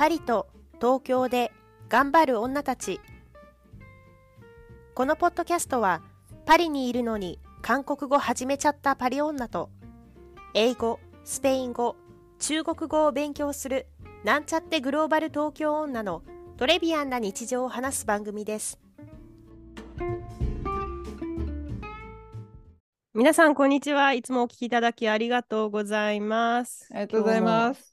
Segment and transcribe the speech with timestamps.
[0.00, 0.48] パリと
[0.80, 1.52] 東京で
[1.90, 3.00] 頑張る女たち。
[4.94, 6.00] このポッドキャストは
[6.46, 9.68] パリにいるのに韓国語始めちゃったパリ女と
[10.54, 11.96] 英語、スペイン語、
[12.38, 13.88] 中国語を勉強する
[14.24, 16.22] なんちゃってグローバル東京女の
[16.56, 18.80] トレビアンな日常を話す番組です。
[23.12, 24.14] 皆さんこんにちは。
[24.14, 26.88] いつもお聞きいただきありがとうございます。
[26.90, 27.89] ありがとうございます。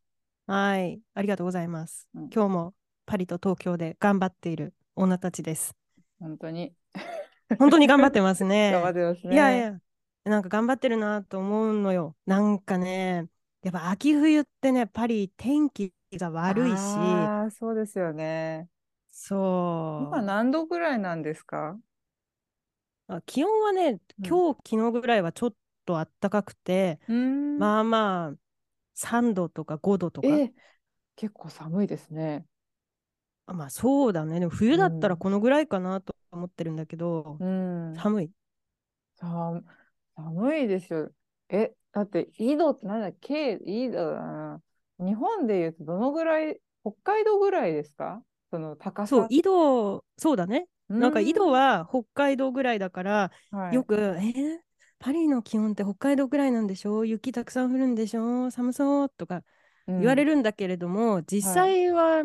[0.47, 2.73] はいありがとうございます、うん今日も
[3.05, 5.75] パリと東京で頑張っている女たちです
[6.19, 6.73] 本当に。
[7.57, 9.33] 本当に頑張ってますね 頑張ってますね。
[9.33, 9.79] いやいや、
[10.25, 12.15] なんか頑張ってるなと思うのよ。
[12.25, 13.29] なんかね、
[13.63, 18.67] やっぱ秋冬ってね、パリ天気が悪いし、ああ、そうですよね。
[19.11, 20.07] そう。
[20.07, 21.79] 今何度ぐらいなんですか？
[23.07, 25.53] あ気温はね、うん今日、昨日ぐらいはちょっ
[25.85, 26.99] と暖かくて。
[27.07, 28.46] まあまあ、
[28.97, 30.27] 3度とか5度とか。
[30.27, 30.51] え、
[31.15, 32.45] 結構寒いですね。
[33.45, 34.39] あまあそうだね。
[34.39, 37.93] でも冬だったらうんこのぐらいかなと思ってるんだけど、うん。
[37.95, 38.31] 寒い。
[39.15, 39.61] さ
[40.15, 41.11] 寒いですよ。
[41.49, 43.07] え、だって、緯度ってなんだ？
[43.09, 44.61] っけ緯度だな。
[44.99, 48.23] 日本で言うとどのぐらい、北海道ぐらいですか？
[48.51, 49.09] その高さ。
[49.09, 50.67] そう、緯度、そうだね。
[50.89, 54.66] なんか緯度は、は北海道ぐらいだから、はいよく、えー？
[54.99, 57.05] パリの気温って北海道ぐらいなんでしょ？
[57.05, 58.51] 雪たくさん降るんでしょ？
[58.51, 59.43] 寒そうとか
[59.97, 60.25] 言われる。
[60.25, 62.23] るんだけれども、実際は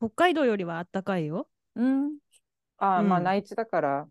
[0.00, 1.50] 北海道よりは暖かいよ。
[1.76, 2.18] うん。
[2.78, 4.08] ああ、うん内地だから。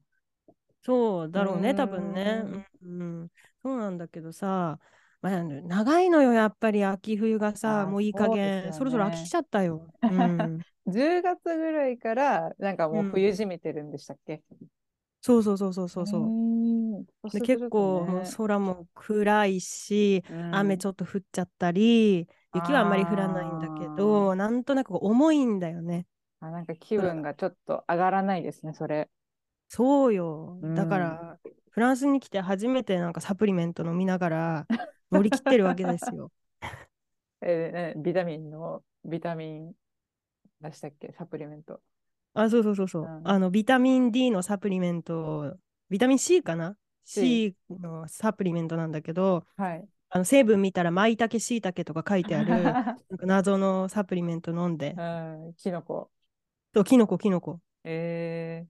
[0.81, 2.43] そうだろうね、多分ね。
[2.45, 4.79] うん、うんそうなんだけどさ、
[5.21, 9.93] まあ、長いのよ、やっぱり秋冬がさ、もういい加そう減、ですよねそろそろ飽きちゃったよ。
[10.07, 14.41] うん、 10月ぐらいからなんかもううん冬じめてるんでしたっけ、
[15.21, 16.33] そうそうそうそうそうそう。
[17.33, 18.05] で結構
[18.37, 26.07] 空も暗いし、うん雨ちょっと降っちゃったり、雪はあんまり降らないんだけど、なんとなく重いんだよね。
[26.39, 29.09] あなんか気分がちょっと上がらないですね、それ。
[29.67, 30.59] そうよ。
[30.61, 31.39] うんだから、
[31.71, 34.67] フランスに来て初めてなんかサプリメント飲みながら
[35.11, 36.31] 乗り切ってるわけですよ。
[37.41, 39.73] えーねビタミンの、ビタミン
[40.61, 41.81] 出したっけ、サプリメント。
[42.33, 43.03] あ、そうそうそうそう。
[43.03, 45.55] うんあの、ビタミン D のサプリメント、
[45.89, 46.75] ビタミン C かな？
[47.05, 49.87] C のサプリメントなんだけど、はい。
[50.11, 55.01] あの成分見たら、マイタケ、シイタケとか書いてある なんか謎のサプリメント飲んで、う
[55.49, 56.09] ん、キノコ。
[56.73, 57.59] そう、キノコ、キノコ。
[57.83, 58.65] え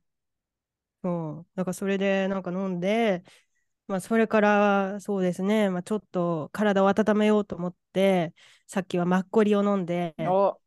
[1.01, 1.47] そう。
[1.55, 3.23] だからそれでなんか飲んで、
[3.87, 8.33] まあそれからそうですね、まあちょっと体を温めようと思って、
[8.67, 10.59] さっきはマッコリを飲んで、ー、お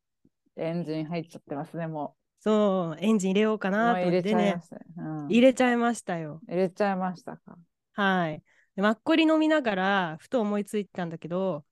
[0.56, 4.82] エンジン入っちゃってますね、もそう、エンジン入れようかなと思ってねちゃいま、したね。
[4.96, 6.40] うん、入れちゃいましたよ。
[6.48, 7.56] 入れちゃいましたか。
[7.92, 8.42] はい。
[8.74, 11.64] でマッコリ飲みながら、ふと思いついたんだけど、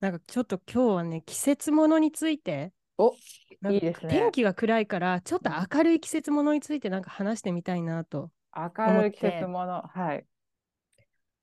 [0.00, 3.14] なんかちょっと今日はね、季節ものについて、お
[3.70, 8.30] いいですね天気が暗いから、ちょっと明るい季節ものについてなんか話してみたいなと。
[8.56, 9.82] 明るい季節もの。
[9.82, 10.24] はい。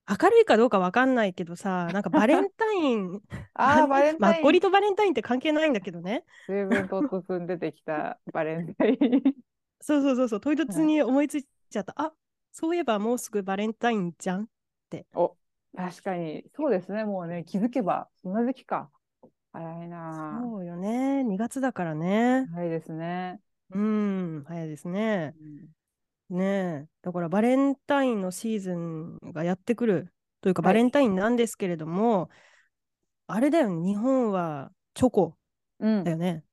[0.09, 3.22] 明るいかどうかわかんないけどさ、なんかバレンタイン、
[3.53, 4.34] ああ、バレンタイン。
[4.34, 6.24] マッコリとバレンタインって関係ないんだけどね。
[6.47, 8.97] 随分突然出てきた バレンタイン。
[9.81, 11.94] そうそうそうそう、唐突に思いついちゃった。
[11.96, 12.14] あ
[12.52, 14.50] そういえばもうすぐバレンタインじゃん。
[15.14, 15.36] お、
[15.75, 17.06] 確かに、そうですね。
[17.06, 18.90] もうね、気づけば、そんな時期か。
[19.52, 21.24] 早いなそうよね。
[21.24, 22.52] 2月だからねぁ。。
[22.53, 23.40] 早いですね。
[23.72, 25.36] うん、早いですね。
[25.40, 25.78] うん
[26.29, 26.45] ね
[26.85, 26.88] え。
[27.01, 32.29] だからバレンタインのシーズンがやってくるというか、はいバレンタインなんですけれども、
[33.28, 35.38] あれだよね、日本はチョコ
[35.79, 36.44] うんだよね。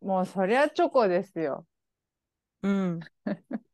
[0.00, 1.66] もうそりゃチョコですよ。
[2.62, 3.00] うん。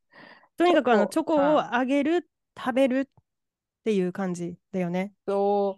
[0.57, 3.07] とにかくあのチョコはをあげる、食べるっ
[3.85, 5.13] ていう感じだよね。
[5.27, 5.77] そ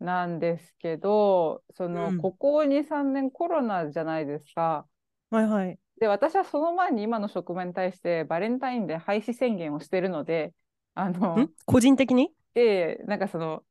[0.00, 4.86] うなんですけど、その、うんここ2、3年コロナじゃないですか。
[5.30, 5.78] はいはい。
[6.00, 10.52] で、私はその前に今の職場に対してバレンタインで廃止宣言をしてるので、
[10.94, 12.30] あのん、個人的に？
[12.54, 13.64] で、なんかその、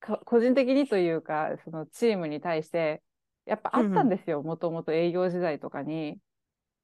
[0.00, 3.02] か個人的にというか、そのチームに対して、
[3.46, 4.42] やっぱあったんですよ。
[4.42, 6.18] もともと営業時代とかに、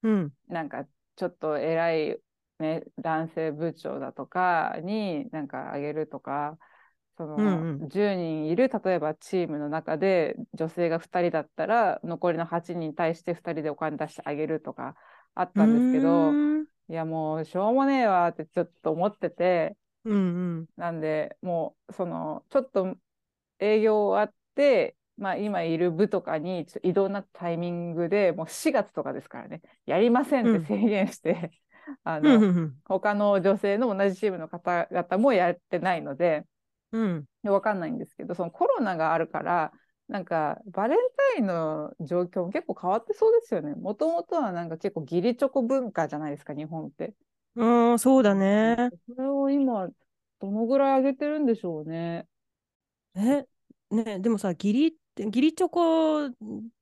[0.02, 0.32] うん。
[0.48, 0.86] なんか
[1.16, 2.18] ちょっと偉い、
[2.58, 6.58] ね、男性部長だとかになんかあげるとか、
[7.22, 7.88] その、うんうん。
[7.88, 14.96] 10人いる、例えばチームの中で女性が2人だったら、残りの8人に対して2人でお金出してあげるとか
[15.34, 16.40] あったんですけうど、
[16.88, 20.68] いやもうしょうもねえわってちょっと思ってて、うんうん。
[20.76, 22.96] なんで、もう、その、ちょっと
[23.58, 31.52] 営業終わって、まあ今いる部とかに移動なタイミングでもう4月とかですからね、やりませんって宣言して、
[32.04, 32.48] あうんうの、
[32.84, 36.46] 他の女性の同じチームの方々もやってないので、
[36.92, 39.72] うんわかんないんですけど、そのコロナがあるから、
[40.08, 40.98] なんかバレン
[41.34, 43.74] タインの状況も結構変わってそうですよね。
[43.74, 47.14] もともとはなんか結構義理チョコ文化じゃないですか、日本って。
[47.54, 48.90] うん、そうだね。
[49.08, 49.88] それを今、
[50.40, 52.26] どのぐらい上げてるんでしょうね。
[53.14, 53.46] え、
[53.90, 56.30] ね、でもさ、義理って、義理チョコ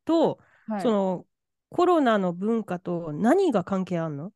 [0.05, 0.83] と、はい。
[0.83, 1.27] その、
[1.71, 4.33] コロナの文化と何が関係あんの？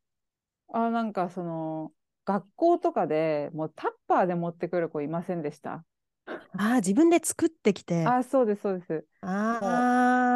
[0.69, 1.93] あ、なんかその、
[2.25, 5.85] 学校とかでもうタッパーで持ってくる子いませんでした？
[6.53, 8.17] ああ、自分で作ってきて。
[8.17, 9.07] あ、そうです、そうです。
[9.23, 9.29] あ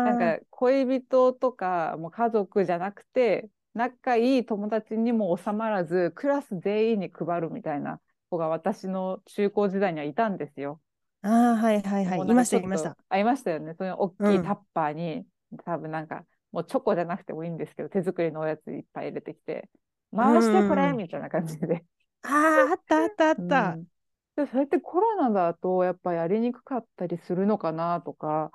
[0.03, 8.01] なんあ、か恋人とかもう家族じゃなくて仲いい友達にも収まらずクラス全員に配るみたいな
[8.31, 10.81] 子が私の中高時代にはいたんですよ。
[11.23, 12.29] ああ、はいはいはい。
[12.29, 12.97] いました、いました。
[13.09, 13.75] あいましたよね。
[13.79, 15.27] その大きうんいタッパーに、
[15.65, 19.69] 多分なんかもうチョコじゃなくてもいいんですけど手作りのおやついっぱい入れてきて
[20.17, 20.97] 回してこれうん。
[20.97, 21.85] みたいな感じで。
[22.23, 22.29] あ
[22.69, 23.81] あ、あったあったあった。
[23.81, 23.89] うん。
[24.37, 28.53] でそれってコロナだとやっぱやりにくかったりするのかなとか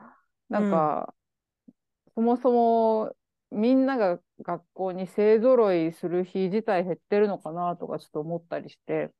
[0.49, 1.15] なんか、
[2.15, 3.15] そもそも
[3.51, 9.13] みんなが学校に勢ぞろいする日自体減ってるのかなとかちょっと思ったりして。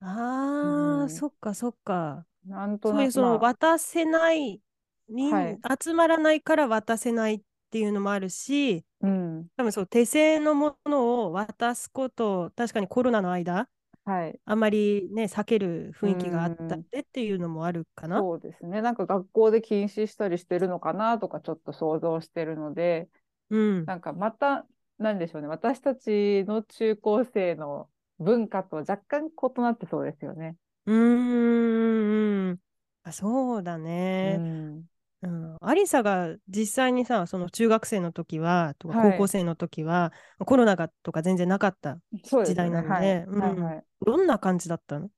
[0.00, 1.24] ああ、うん。
[1.24, 2.26] そっかそっか。
[2.46, 4.62] なんとそういうその渡せない、
[5.08, 5.62] 人はい。
[5.80, 13.68] 集まらないから渡せないっていうのもあるし、うん多分そう手製のものを渡すこと、確かにコロナの間、
[14.04, 18.24] はいあんまりね、避ける雰囲気があったうんでっていうのもあるかな。
[18.24, 23.08] そうですねなんか学校で禁止したりしてるのかなとかちょっと想像してるので
[23.50, 23.86] うん。
[23.86, 24.66] なんかまた
[24.98, 30.56] なんでしょうね私たちの中高生の文化と若干異なってそうですよね。
[30.86, 32.60] うーん。
[33.02, 33.78] あ、そうだ
[34.22, 34.44] うね。
[34.80, 34.88] ん
[35.22, 35.56] うん。
[35.60, 41.98] アリサが実際にさ、その中学生の時は、とかはい高校生の時は、コロナがとか全然なかった。
[42.44, 45.10] 時代なのではいうんはいはいどんな感じだったの？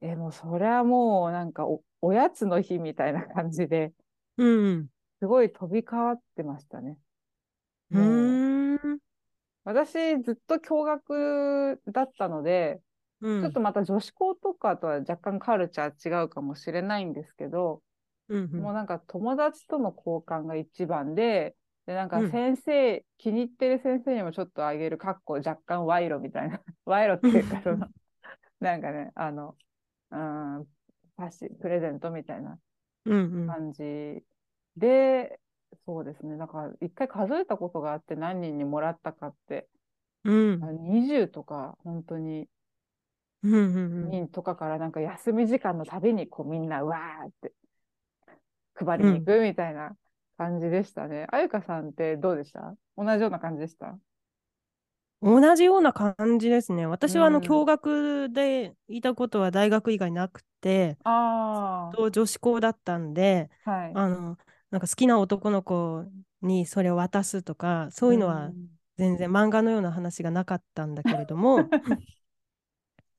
[0.00, 3.92] え、もうそれはもうなんかお、おやつの日みたいな感じで、
[4.38, 4.88] うん。
[5.20, 6.98] すごい飛び交ってましたね。
[7.90, 8.98] うん。
[9.64, 12.80] 私ずっと共学だったので、
[13.20, 13.42] うん。
[13.42, 17.82] ちょっとまた女子校とかとは若干カルチャー違うかもしれないんですけど、
[18.28, 18.62] うんうん。
[18.62, 21.56] もうなんか友達との交換が一番で、
[21.86, 22.30] で、なんかうん。
[22.30, 27.88] 先生、気に入ってる先生にもちょっとあげる、かっこ若干賄賂みたいな、 賄賂っていうか、その、
[28.60, 29.56] なんかね、あの、
[30.10, 30.66] うん、
[31.16, 32.58] パシ、プレゼントみたいな
[33.04, 33.46] うんうん。
[33.46, 34.24] 感じ
[34.76, 35.40] で、
[35.86, 36.36] そうですね。
[36.36, 39.68] だから一回数えたことがあって何人にもらったかって、
[40.24, 40.62] うん。
[40.62, 42.48] あ20とか本当に。
[43.42, 44.10] うんうんうん。
[44.10, 47.52] 人とかからなんか休み時間のたびにこうみんなうわーって
[48.76, 49.96] 配りに行くみたいな
[50.36, 51.26] 感じでしたね。
[51.30, 52.74] あゆかさんってどうでした？
[52.96, 53.98] 同じような感じでした？
[55.22, 56.86] 同じような感じですね。
[56.86, 57.42] 私はあの、うん。
[57.42, 63.92] 共学でいたことは大学以外なくて、あと女子校だったんで、あ、はい。
[63.94, 64.38] あの、
[64.70, 66.04] なんか好きな男の子
[66.42, 68.52] にそれを渡すとか、そういうのは
[68.98, 71.70] 全然漫画のような話がなかったんだけれども、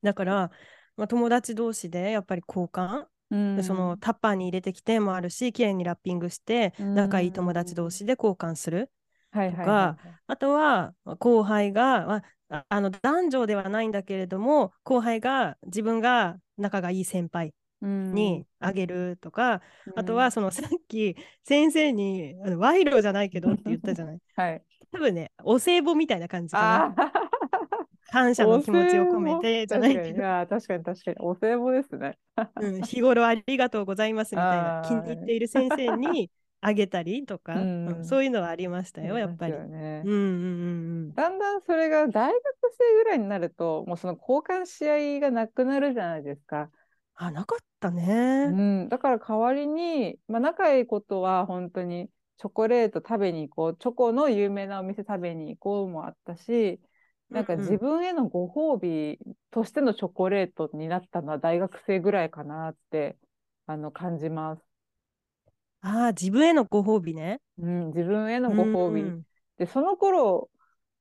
[0.03, 0.51] だから、
[0.95, 8.89] まあ、友達同士でやっぱり交換、うん、でそのタッパーに入れてきてもあるし、きれいにラッピングして、うん仲いい友達同士で交換する。
[9.33, 9.97] とか
[10.27, 19.61] あとは後輩が、まあ、の男女ではないんだけれども、後輩が自分が仲がいい先輩にあげるとか、
[19.95, 24.19] あとはそのさっき先生に賄賂じゃないけどって言ったじゃない。
[24.35, 24.63] はい。
[24.91, 27.11] 多分ね、お歳暮みたいな感じかな。
[28.11, 31.17] 感謝の気持ちを込めてじゃないけど、確かに確かに確かに。
[31.19, 32.17] お歳暮ですね。
[32.61, 36.29] うん、日頃ありがとうございますみたいな気に入っている先生に
[36.61, 39.53] あげたりとか、うんうんそういうのはありましたよ、やっぱり。
[39.53, 40.23] ねうんうんう
[41.09, 42.33] んだんだんそれが大学
[42.77, 46.69] 生ぐらいになると、もうその交換し合いがなくなるじゃないですか。
[47.15, 48.47] あ、なかったうね。
[48.47, 56.79] ん、だから代わりに、まあ、仲いいことは本当にチョコレート食べに行こう、チョコの有名なお店食べに行こうもあったし、
[57.29, 59.19] なんかうんうん自分へのご褒美
[59.51, 63.17] としてのチョコレートになったのは大学生ぐらいかなって
[63.65, 64.63] あの感じます。
[65.81, 67.41] ああ、自分へのご褒美ね。
[67.57, 69.01] うん、自分へのご褒美。
[69.01, 69.25] うん
[69.57, 70.49] で、その頃、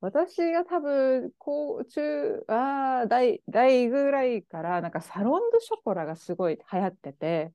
[0.01, 7.53] 私が多分、こう、中、ああ、大、大ぐらいから、なんかサロンドショコラがすごい流行ってて、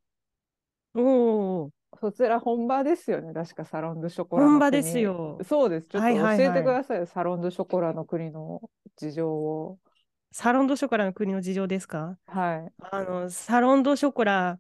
[0.93, 1.01] お
[1.65, 5.37] お、そちら本場ですよね、確かサロンドショコラ本場ですよ。
[5.43, 5.87] そうです。
[5.87, 8.61] ちょっとはいはいはい教えてくださいよ、サロンドショコラの国の
[8.95, 9.77] 事情を。
[10.31, 12.17] サロンドショコラの国の事情ですか？
[12.27, 12.73] はい。
[12.79, 14.57] あの、サロンドショコラ、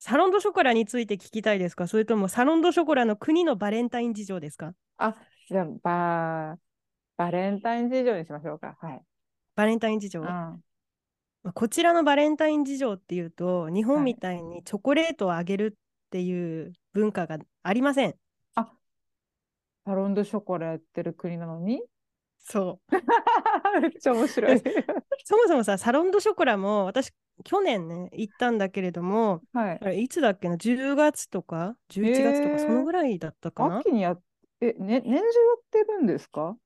[0.00, 1.86] サロンドショコラについて聞きたいですか？
[1.86, 4.74] それともサロンドショコラの国のバレンタイン事情ですか？
[4.96, 5.14] あ、
[5.48, 6.58] じゃあ、バ、
[7.16, 8.76] バレンタイン事情にしましょうか。
[8.80, 9.02] はい。
[9.54, 10.20] バレンタイン事情？
[10.20, 10.26] うん。
[10.26, 10.60] ま
[11.44, 18.14] あこちらのバレンタイン事情っていうと、日はい本みたいにチョコレートをあげるっていう文化がありません。
[18.54, 18.72] あ、
[19.84, 21.82] サロンドショコラやってる国なのに？
[22.38, 22.92] そう。
[23.80, 24.58] めっちゃ面白い。
[25.24, 27.12] そもそもさ、サロンドショコラも私、
[27.44, 33.78] 去年ね、行ったんだけれども、はいいつだっけな、10月とか、11月とか、そのぐらいだったかな？
[33.78, 34.22] 秋にやっ
[34.60, 36.56] え、ね、年中やってるんですか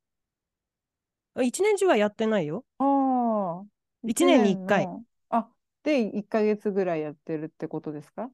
[1.37, 2.65] ？1年中はやってないよ。
[2.79, 3.65] ああ。
[4.05, 5.03] 一年に一回の。
[5.31, 5.49] あ、
[5.83, 8.31] で、1ヶ月ぐらいやってるってことですか？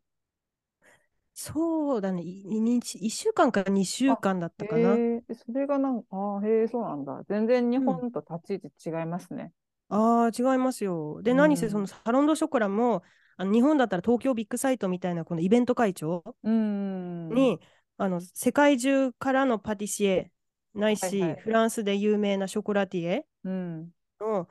[1.40, 5.00] そうだね、いに1週間か2週間だったかな。
[5.00, 7.22] へえ、それがなんか、ああ、へえ、そうなんだ。
[7.28, 9.52] 全然日本と立ち位置違いますね。
[9.88, 11.22] ああ、違いますよ。
[11.22, 13.02] で、うん何せそのサロンドショコラも、
[13.36, 17.50] あの日本だったら東京ビッグサイトみたいなこのイベント会長うーん。
[17.50, 17.60] に、
[17.96, 20.32] あの世界中からのパティシエ
[20.74, 23.92] ないし、はいはいフランスで有名なショコラティエうん。
[24.20, 24.48] の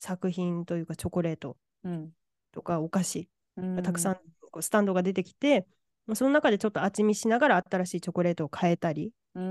[0.00, 2.12] 作品というかチョコレートうん。
[2.52, 4.16] とかお菓子うんがたくさん
[4.52, 5.77] こうスタンドが出てきて、まあ
[6.14, 9.08] その中でちょっと味見しながら新しいチョコレートを変えたり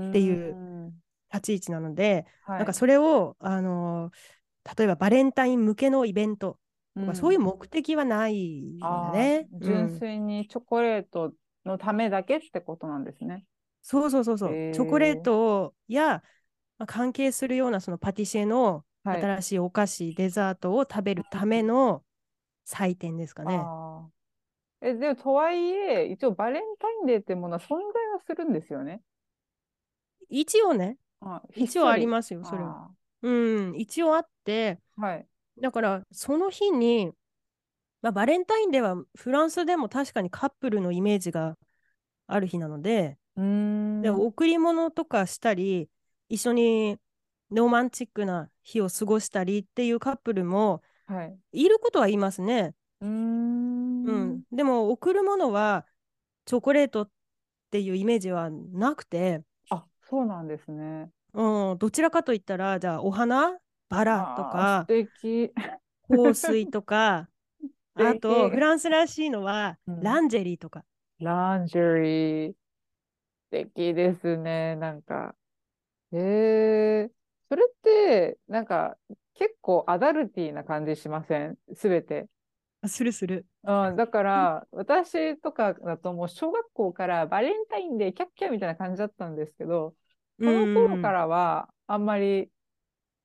[0.08, 4.38] っていううん立ち位置なので、はいなんかそれを、あのー
[4.76, 6.58] 例えばバレンタイン向けのイベント
[7.00, 9.48] とか、そういう目的はないんだね。
[9.62, 11.32] うん粋にチョコレート
[11.64, 13.46] のためだけってことなんですね。
[13.80, 16.22] そうそうそうそう、へーチョコレートや、
[16.76, 19.22] まあ、関係するようなそのパティシエのはい。
[19.22, 22.04] 新しいお菓子、デザートを食べるための
[22.64, 23.58] 祭典ですかね。
[24.80, 27.78] え、でも、とはいえ、一応バレンタインデーってものは存在
[28.12, 29.02] はするんですよね。
[30.28, 32.90] 一応ね、あ一応ありまますよ、それは。
[33.22, 35.28] うん、一応あって、はい。
[35.60, 37.12] だからその日に、
[38.02, 41.56] まあ、バレンタインデーはフランスでも確かにカップルのイメージが
[42.26, 44.02] ある日なので、うーん。
[44.02, 45.88] で贈り物とかしたり
[46.28, 46.98] 一緒に
[47.50, 51.38] ロマンチックな日を過ごしたりっていうカップルもはい。
[51.52, 52.74] いることはいますね。
[53.00, 53.87] うーん。
[54.10, 55.86] うん、でも贈るものは
[56.44, 57.10] チョコレートっ
[57.70, 61.10] ていうイメージはなくて、あ、そうなんですね。
[61.34, 65.52] うん、どちらかといったらじゃあお花バラとか素敵。
[66.10, 67.28] 香水とか
[67.94, 70.84] あとフランスらしいのはうんランジェリーとか。
[71.20, 72.52] ランジェリー。
[72.52, 72.56] 素
[73.50, 74.76] 敵ですね。
[74.76, 75.34] なんか。
[76.12, 77.10] へえ。
[77.48, 78.96] それって、なんか、
[79.34, 81.56] 結構アダルティーな感じしません？
[81.74, 82.28] すべて。
[82.80, 83.46] あするする。
[83.64, 89.94] うん、だから、私とかだともう小学校からバレンタインデーキャッキャみたいな感じだったんですけど、
[90.38, 92.50] この頃からはあんまり、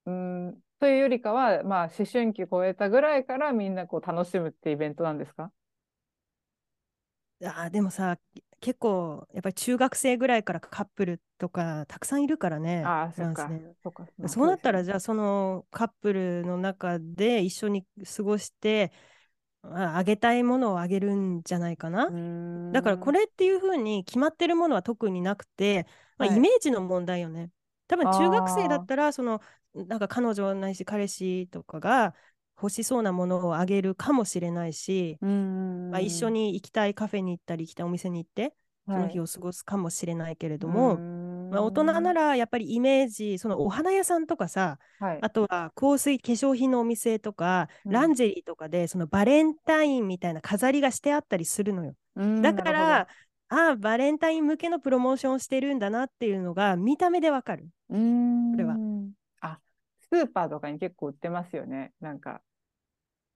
[0.05, 5.51] うん、というよりかは、まあ、思春期超えたぐらいからみんなこう楽しむってイベントなんですか？
[7.45, 8.17] あーでもさ
[8.61, 13.51] 結構やっぱり中学生ぐらいからカップルとかたくさんいるからねああ、フそっか。
[14.27, 18.93] そうなったらじゃあそのカップルの中で一緒に過ごして
[19.63, 22.09] ああげたいものをあげるんじゃないかな。
[22.71, 26.37] だからこれっていうふうに決まってるものは特になくて、まあ、はい。
[26.37, 27.51] イメージの問題よね。
[27.87, 29.41] 多分中学生だったらその
[29.73, 32.15] なんか彼女ないし彼氏とかが
[32.57, 35.19] 欲しそうなものをあげるかもしれないし、
[35.89, 38.55] まあ、一緒に行きたいカフェに行ったり行きたいお店に行って
[38.93, 41.03] その日を過ごすかもしれないけれども、
[41.53, 51.93] まあ、大人なら、らやっぱりイメージそのお花屋さんとかさはい、あとは香水化粧品のお店とか、うんランジェリーとかでそのバレンタインみたいな飾りがしてあったりするのよ。
[52.41, 53.07] だからあ
[53.49, 57.67] あバレンタイン向けのプロモーションをしてるんだなっていうのが見た目でわかる。
[57.87, 58.75] これは。
[59.41, 59.59] あ、
[60.11, 61.91] スーパーとかに結構売ってますよね。
[61.99, 62.41] なんか、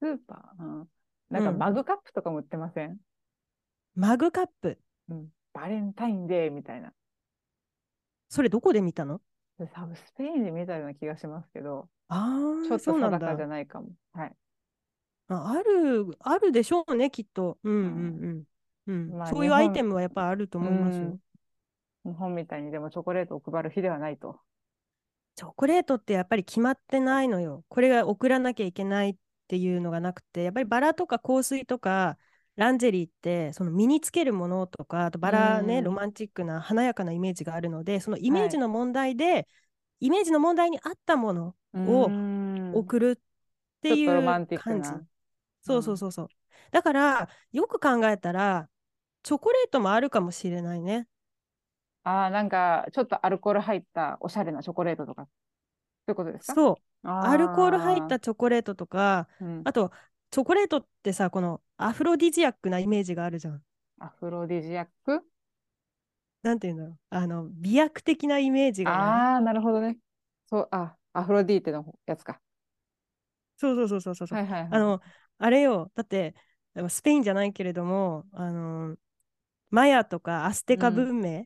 [0.02, 0.90] スーパー、うん、
[1.30, 1.58] なんかうん。
[1.58, 2.98] マグカップとかも売ってません、
[3.96, 4.80] マグカップ。
[5.10, 6.94] うん、バレンタインデーみたいな。
[8.30, 9.22] それどこで見たの？
[9.60, 13.90] で多分スペインで見たような気がしますけど、あちょっとあそうなん定かじゃだないかも。
[14.14, 14.36] はい。
[15.30, 17.58] ああるあるでしょうねきっと。
[17.64, 18.44] うんうんうん。
[18.88, 21.04] うんまあそういうアイテムはやっぱあると思いますよ。
[21.04, 21.20] うん
[22.06, 24.40] 日本みたいにでもチョコレートを配る日ではないと。
[25.36, 27.66] チョコレートってやっぱり決まってないのよ。
[27.68, 29.16] これが送らなきゃいけないっ
[29.50, 32.18] ていうのがなくて、やっぱりバラとか香水とか
[32.58, 39.48] ランジェリーってその身につけるものとか、あとバラね、うんロマンチックな華やかなイメージがあるので、そのイメージの問題で、
[40.00, 42.10] イメージの問題に合ったものを
[42.74, 43.16] 送送るっ
[43.82, 45.02] ていう感じな。
[45.62, 46.28] そうそうそうそう。
[46.72, 48.68] だから、よく考えたら、
[49.24, 51.08] チョコレートもあるかもしれないね。
[52.04, 55.24] ああ、なんか、ちょっとアルコール入ったおしゃれなチョコレートとか。
[55.24, 55.30] そ
[56.10, 56.56] ういうことですか？
[56.56, 57.08] そう。
[57.08, 59.92] あアルコール入ったチョコレートとか、うんあと、
[60.30, 63.62] チョコレートってさ、このアフロディジアックなイメージがあるじゃん。
[64.00, 65.24] アフロディジアック？
[66.44, 66.98] なんていうんだろう。
[67.10, 69.02] あの、美薬的なイメージがない？
[69.02, 69.98] ああ、なるほどね。
[70.48, 72.40] そう、あ、アフロディーテのやつか。
[73.58, 74.38] そうそうそうそうそう。
[74.38, 74.70] はいはいはい。
[74.72, 75.02] あの、
[75.40, 76.36] あれよ、だって、
[76.90, 78.96] スペインじゃないけれども、あの、
[79.72, 81.46] マヤとかアステカ文明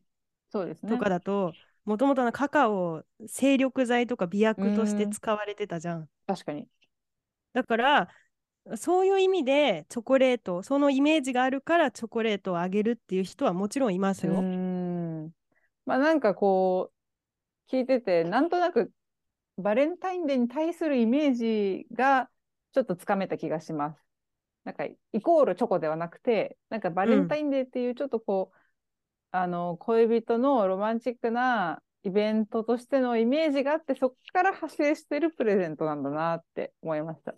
[0.52, 0.92] そうですね。
[0.92, 1.54] とかだと、
[1.86, 6.10] もともとカカオ、精力剤とか美薬としてうん使われてたじゃん。
[6.28, 6.68] 確かに。
[7.54, 8.10] だから、
[8.76, 14.34] そういう意味でチョコレート、そのイメージがあるからチョコレートをあげるっていう人はもちろんいますよ。
[14.34, 15.32] うん。
[15.86, 16.92] まあなんかこ
[17.70, 18.92] う、聞いてて、なんとなく
[19.58, 22.30] バレンタインデーに対するイメージが
[22.74, 24.06] ちょっとつかめた気がします。
[24.64, 28.58] なんかイコールチョコではなくて、なんかバレンタインデーっていうちょっとこう、
[29.32, 37.34] あの、恋人のロマンチックなイベントとしてのイメージがあって、そこから派生してるプレゼントなんだなって思いました。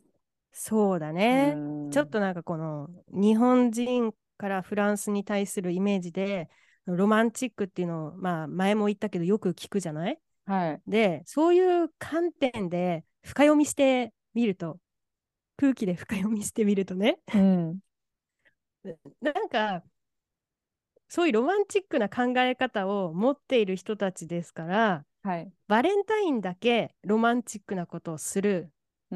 [0.54, 1.54] そうだね。
[1.56, 6.50] うんちょっとなんかこの日本人からフランスに対するイメージで
[6.86, 10.20] ロマンチックっていうのを、まあ、前も言ったけどよく聞くじゃない？
[10.46, 10.82] はい。
[10.88, 14.80] でそういう観点で深読みしてみると
[15.58, 17.80] 空気で深読みしてみるとねうん。
[19.22, 19.84] なんか
[21.08, 25.52] そういうロマンチックな考え方を持っている人たちですからはい。
[25.68, 28.73] バレンタインだけロマンチックなことをするうん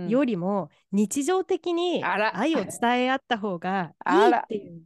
[0.08, 4.84] よりも日常的にあら愛を伝え合った方がい あらいっていう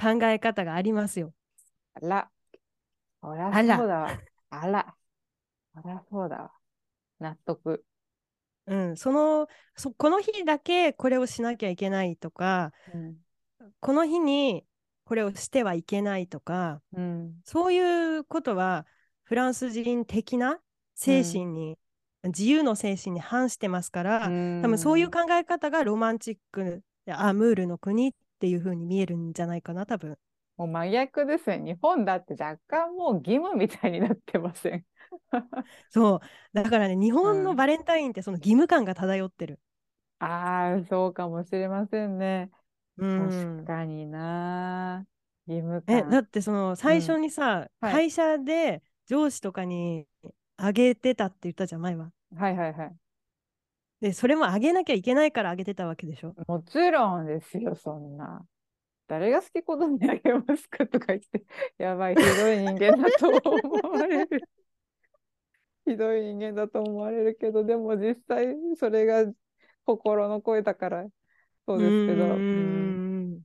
[0.00, 1.32] 考え方がありますよ。
[1.94, 2.30] あら。
[3.20, 4.20] そりゃあらそうだわ。
[4.50, 4.96] あら。
[5.74, 6.52] そりゃそうだわ。
[7.20, 7.84] 納得。
[8.66, 9.46] うん、その
[9.76, 13.16] そこの日だけこれをしなきゃいけないとかうん。
[13.80, 14.64] この日に
[15.04, 17.34] これをしてはいけないとかうん。
[17.44, 18.86] そういうことは
[19.24, 20.60] フランス人的な
[20.94, 21.78] 精神に、
[22.24, 30.16] 自由の精神に反してますから、多分そういう考え方がロマンチックでアムールの国っていう風に見えるんじゃないかな多分。
[30.56, 31.58] もう真逆ですね。
[31.58, 34.84] 日本だって若干もう義務みたいになってません？
[35.90, 36.20] そう
[36.52, 39.60] だからね日本のバレンタインってその義務感が漂ってる。
[40.18, 42.50] ああ、そうかもしれませんね。
[42.96, 45.04] うん確かにな。
[45.46, 46.10] 義務え感。
[46.10, 50.06] だってその最初にさ、はい会社で上司とかに
[50.56, 52.10] あげてたって言ったじゃん前は。
[52.36, 52.96] はいはいはい。
[54.00, 56.34] でそれもあげなきゃいけないからあげてたわけでしょ？
[56.46, 58.44] もちろんですよ、そんな。
[59.06, 61.44] 誰が好き好んであげますかとか言って、
[61.78, 64.48] やばい、ひどい人間だと思われる。
[65.86, 69.30] ひどい人間だと思われるけど、でも実際それが
[69.84, 71.06] 心の声だから、
[71.66, 72.24] そうですけど。
[72.24, 73.42] うん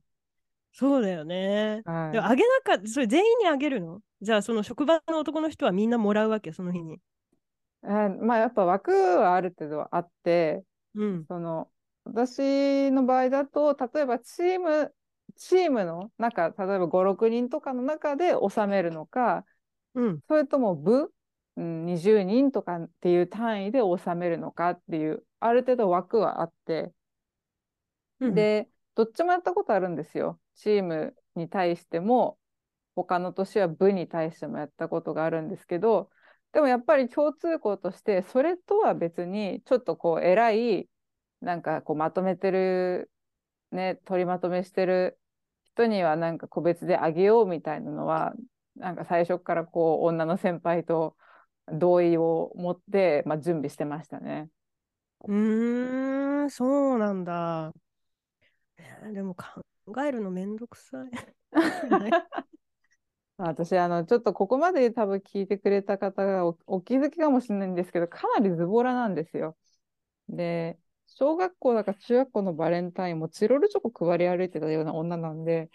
[0.72, 1.82] そうだよね。
[1.84, 4.00] はいでもあげなかったそれ全員にあげるの？
[4.22, 7.00] じゃあその職場の男の人はみんなもらうわけその日に。
[7.82, 10.62] あまあやっぱ枠はある程度あって、
[10.94, 11.24] うん。
[11.26, 11.68] その
[12.04, 14.92] 私の場合だと例えばチーム
[15.36, 19.44] チームの中例えば56人とかの中で収めるのか
[19.94, 20.20] うん。
[20.28, 21.12] それとも部、
[21.56, 26.92] うん、20人とかっていう単位で収めるのかっていうある程度枠はあって、
[28.20, 32.36] うん、でどっちもやったことあるんですよチームに対しても
[32.94, 36.10] 他の年は部に対してもやったことがあるんですけど
[36.52, 40.88] でもやっぱり共通項としてそれとは別にちょっとこう偉い
[41.40, 43.10] なんかこうまとめてる
[43.72, 45.18] ね取りまとめしてる
[45.64, 48.34] 人にはなんか個別であげようみたいなのは
[48.76, 51.16] なんか最初からこう女の先輩と
[51.72, 54.50] 同意を持って、まあ、準備してましたね。
[55.26, 57.72] うーん、そうなんだ。
[58.78, 59.62] えーでも考
[60.04, 61.10] えるのめんどくさい。
[63.40, 69.56] まあ私あのちょっとここまで多分聞いてくれた方がおお気づきかもしれないんですけどかなりズボラなんですよ。
[70.28, 75.70] で小学校だか中学校のバレンタインもチロルチョコ配り歩いてたような女なんで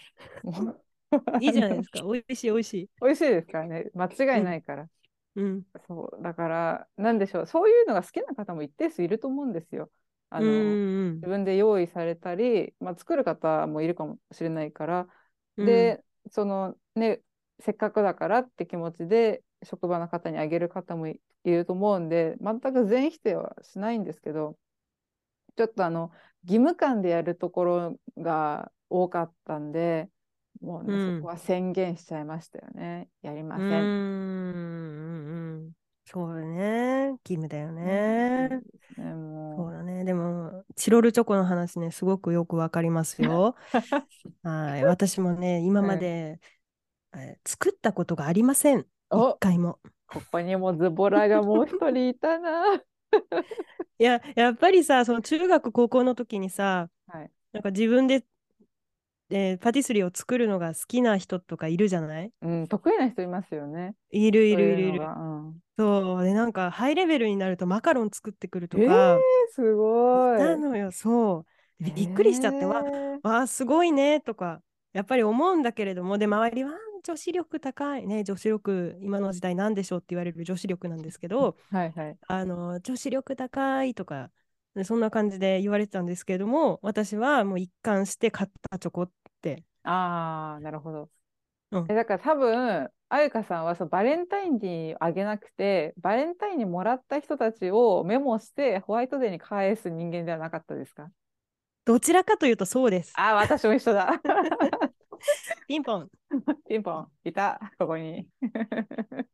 [1.41, 2.04] いいじゃないですか。
[2.04, 2.89] 美味しい美味しい。
[3.01, 4.88] 美味しいですからね間違いないから、
[5.36, 5.63] うん。
[5.88, 9.91] そうだからなんでしょうそういうのが好きな方も一定数いると思うんですよ。
[10.30, 15.08] あのうんうん自分で用意されたり、まあ、作る方もいるかもしれないから
[15.58, 15.65] うん。
[15.65, 17.21] で、そのね、
[17.59, 24.57] せっかくだからって気持ちで職場の方にあげる方もいいると思うんで、全く全否定はしないんですけど、
[25.55, 26.11] ちょっとあの、
[26.43, 30.09] 義務感でやるところが多かったんで、
[30.61, 33.09] もうね、うんそこは宣言しちゃいましたよね。
[33.21, 33.85] やりませうんうん
[35.57, 35.71] うん。
[36.05, 37.07] そうだね。
[37.09, 38.49] 義務だよね。
[38.97, 40.03] ね、もそうだね。
[40.05, 43.55] でも、チロルチョコの話ね、すごくよくわかりますよ。
[44.43, 44.85] はい。
[44.85, 46.39] 私もね、今まで、え
[47.45, 48.80] 作ったことがありません。
[48.80, 49.80] 一お回も。
[50.08, 52.75] ここにもズボラがもう一人いたな。
[53.97, 57.32] いや、やっぱりさ、その中学、高校の時にさ、はい。
[57.54, 58.25] なんか自分で、
[59.32, 62.32] えーパティスリーを作るのが好きな人とかいるじゃない？
[62.41, 63.95] うん、得意な人いますよね。
[64.12, 64.97] いるいるいるいる。
[64.97, 65.04] いうう
[65.49, 70.39] んそうでなんかハイレベルになるとマカロン作ってくるとえーか、すごい。
[70.39, 71.45] なのよそ
[71.80, 74.62] うでびっくりしちゃって、わえーわあすごいねとか
[74.93, 76.71] やっぱり思うんだけれどもで周りは
[77.05, 82.17] 女子力高いね女子力今の時代なんでしょうって言われる女子力なんですけどはいはい。
[82.27, 84.31] あの女子力高いとか
[84.75, 91.09] でそんな感じで言われてたんですけれども私はもう一貫して買ったチョコってああ、なるほど。
[91.71, 101.11] うんえだから多分、あゆかさんはそうバレンタインにあげなくて、バレンタインにもらった人たちをメモしてホワイトデーに返す人間ではなかったですか？
[101.85, 104.19] どちらかというとそうですああ、私も一緒だ。
[105.67, 106.10] ピンポン。
[106.67, 108.28] ピンポン、いた、ここに。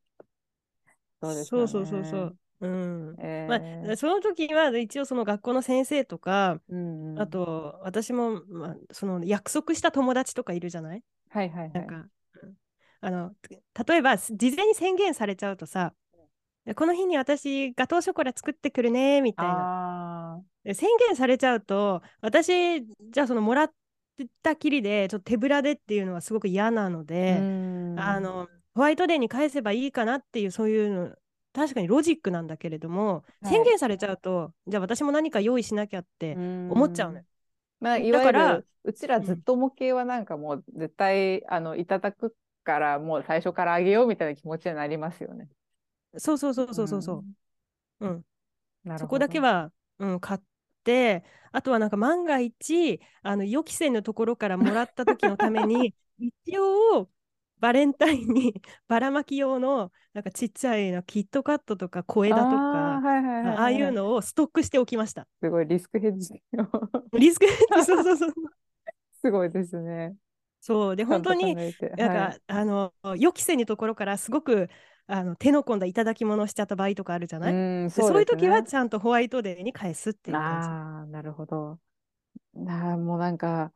[1.21, 1.67] そうですそう。
[1.67, 2.37] そうそうそう。
[2.61, 3.15] うん。
[3.19, 7.21] えまーあ、その時は一応その学校の先生とか、うんうん。
[7.21, 11.03] あと私も、まあ、その約束した友達とかいるじゃない？
[11.29, 11.71] はいはいはい。
[11.73, 11.99] なんか、う
[12.47, 12.53] ん。
[13.01, 13.31] あの
[13.87, 15.93] 例えば事前に宣言されちゃうとさ
[16.75, 20.43] この日に私ガトーショコラ作ってくるねみたいな。
[20.63, 23.71] 宣言されちゃうと私じゃあそのもらっ
[24.43, 27.99] たきりでちょっと手ぶらでっていうのはすごく嫌なのあ、で、うん。
[27.99, 31.15] あのホワイトデーに返せばいいかなっていうそういうの
[31.53, 33.53] 確かにロジックなんだけれども、はい。
[33.53, 37.25] 宣言されちゃうとじゃあ私も何か用意しなきゃって思っちゃうのよ。
[37.79, 40.25] まあ、いわゆだからるうちらずっと模型はなん。
[40.25, 45.49] かもう絶対、あのいただくからもう最初からあげようみたいな気持ちになりますよね。
[46.17, 47.13] そうそうそうそうそうそ
[47.99, 48.05] う。
[48.05, 48.21] うん、なる
[48.85, 50.39] ほどそこだけは、うん、買っ
[50.83, 57.09] てあとはなんか万が一あの予期せぬところからもらった時のために 一応
[57.59, 65.27] バレンタインにばらまき用のなんかちっちゃいのキットカットとか小枝とかああいうのをストックしておきました。
[65.41, 66.41] すごいリスクヘッジ
[67.13, 68.33] リスクヘッジそうそうそう。
[69.21, 70.15] すごいですね。
[70.59, 74.69] そうで本当になんか、はいあの予期せぬところからすごく
[75.11, 81.79] あの手の込んだ頂き物をしちゃった場合とかあるじゃない、うんでそういう時はちゃんとホワイトデーに返すっていう感ああ、なるほど。
[82.67, 83.73] ああ、もうなんか、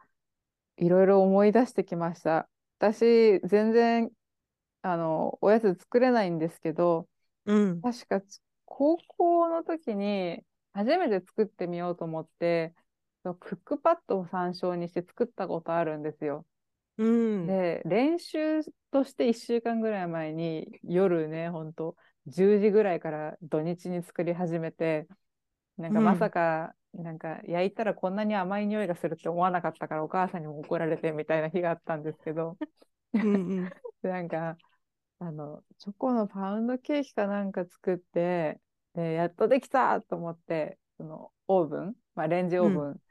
[0.77, 2.49] いろいろ思い出してきました。
[2.79, 4.11] 私、全然、
[4.81, 7.07] あの、おやつ作れないんですけど、
[7.45, 7.51] じ。
[7.51, 7.81] うん。
[7.81, 10.43] 確かつ高校の時に
[10.73, 12.73] 初めて作ってみようと思って、
[13.39, 16.45] クックパッドを参照にして作ったことあるんですよ。
[16.97, 17.57] うん。
[17.57, 21.95] で、練習として1週間ぐらい前に夜ね、ほんと
[22.27, 25.07] 10時ぐらいから土日に作り始めて、
[25.77, 26.01] なんかうん。
[26.01, 32.57] まさか、なんか焼いたらこんなに甘い匂いがするって思わなかったからお母さんにも怒られてみたいな日があったんですけど、
[33.21, 34.57] うん なんか、
[35.19, 38.61] あの、チョコのパウンドケーキかなんか作って、
[38.95, 43.01] で、やっとできたと思って、そのオーブン、まあ、レンジオーブン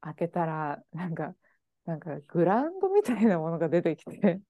[0.00, 1.36] 開けたら、なんか、
[1.84, 4.40] なんかグラウンドみたいなものが出てきて、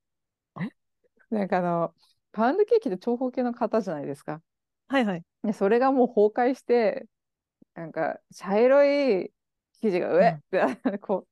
[1.31, 1.95] なんかあの、
[2.33, 4.43] パウンドケーキって長方形の型じゃないですか。
[4.89, 5.23] はいはい。
[5.43, 7.07] で、それがもう崩壊して、
[7.75, 9.33] なんか茶色い
[9.81, 11.27] 生地が上って、こ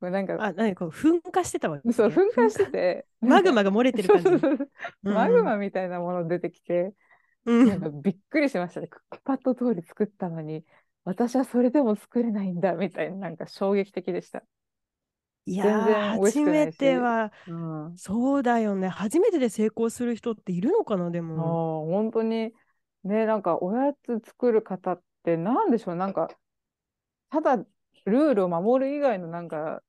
[0.00, 1.92] う、なんか、あ、何こう噴火してたわけ？
[1.92, 4.24] そう、噴火してて、 マグマが漏れてる感じ。
[4.24, 4.68] そうそうそう
[5.04, 6.94] うんマグマみたいなもの出てきて、
[7.44, 8.88] うんなんかびっくりしましたね。
[8.88, 10.64] クックパッド通り作ったのに、
[11.04, 14.42] 私はそれでも作れないんだみたいな、なんか衝撃的でした。
[15.44, 15.66] いや
[16.20, 17.96] 初めては、うん。
[17.96, 18.88] そうだよね。
[18.88, 21.86] 初めてで成功する人っているのかな、でも。
[21.90, 22.52] 本当に、
[23.04, 26.28] ね、なんかおやつ作る方ってなんでしょう、なんか、
[27.30, 29.82] ただルールを守る以外のなんか、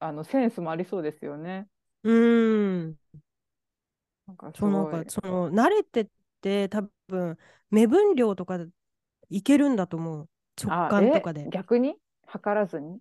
[0.00, 1.68] あのセンスもありそうですよね。
[2.04, 2.98] うん。
[4.26, 6.08] なんかすそう、なんか、その、慣れてっ
[6.40, 7.38] て、多分、
[7.70, 8.58] 目分量とか
[9.30, 10.28] いけるんだと思う。
[10.62, 11.50] 直あ、感とかでえ、。
[11.50, 11.96] 逆に？
[12.26, 12.98] 測らずに？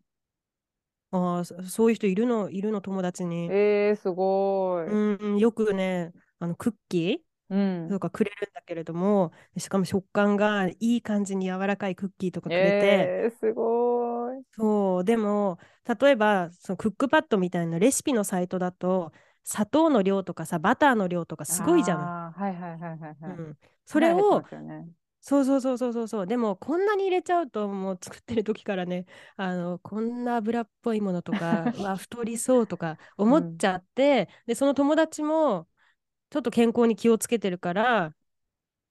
[1.12, 3.48] ああ、そそういう人いるの、いるの、友達に。
[3.52, 4.88] えー、すごい。
[4.88, 7.90] うん、よくね、あの、クッキうーん。
[7.90, 14.44] とかくれるんだけれども、しかも食感がいい感じに柔らかいクッキーとかくれて、えー、すごい。
[14.52, 15.60] そう、でも、
[16.00, 19.12] 例えば、そのクックパッドみたいなレシピのサイトだと、
[19.44, 22.06] 砂糖の量とかさ、バターの量とかすごいじゃない。
[22.06, 23.16] あーはいはいはいはいはい。
[23.40, 24.44] うん、それを
[25.24, 29.06] そうそうそうそうそうそう、でも、こんなに入れちゃうと、もう作ってる時からね、
[29.38, 35.68] あの、こんな油っぽいものとか、うわ、太りそうとか思っちゃって、で、その友達も、
[36.32, 38.16] ちょっと健康に気をつけてるから、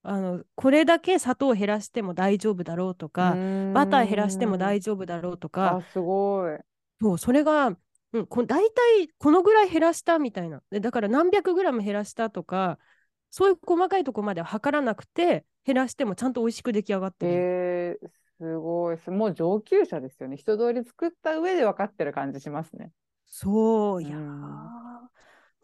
[0.03, 3.41] あの、これだけ砂糖を減らしても大丈夫だろうとか、
[3.73, 6.59] バター減らしても大丈夫だろうとか、あ、すごい。
[7.01, 7.77] そう、それが、
[8.13, 10.63] うん、こ大体このぐらい減らしたみたいな。
[10.71, 12.79] でだから何百グラム減らしたとか、
[13.31, 17.33] そういう細かいとこまでは測らなくて、減らしてもちゃんと美味しく出来上がってる。
[17.33, 18.99] えー、すごい。
[18.99, 20.37] すもう上級者ですよね。
[20.37, 22.91] 一通り作った上で分かってる感じしますね。
[23.27, 25.11] そう、いやー、うん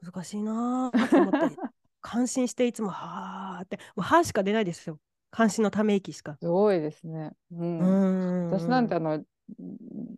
[0.03, 1.57] 難しいなーと思って。
[2.01, 5.01] 感心していつもはーってもうはーしか出ないですよ
[5.31, 6.39] 感心のため息しか。
[6.41, 7.33] すごいですね。
[7.51, 7.57] う。
[7.57, 9.25] うんん私なんてあの、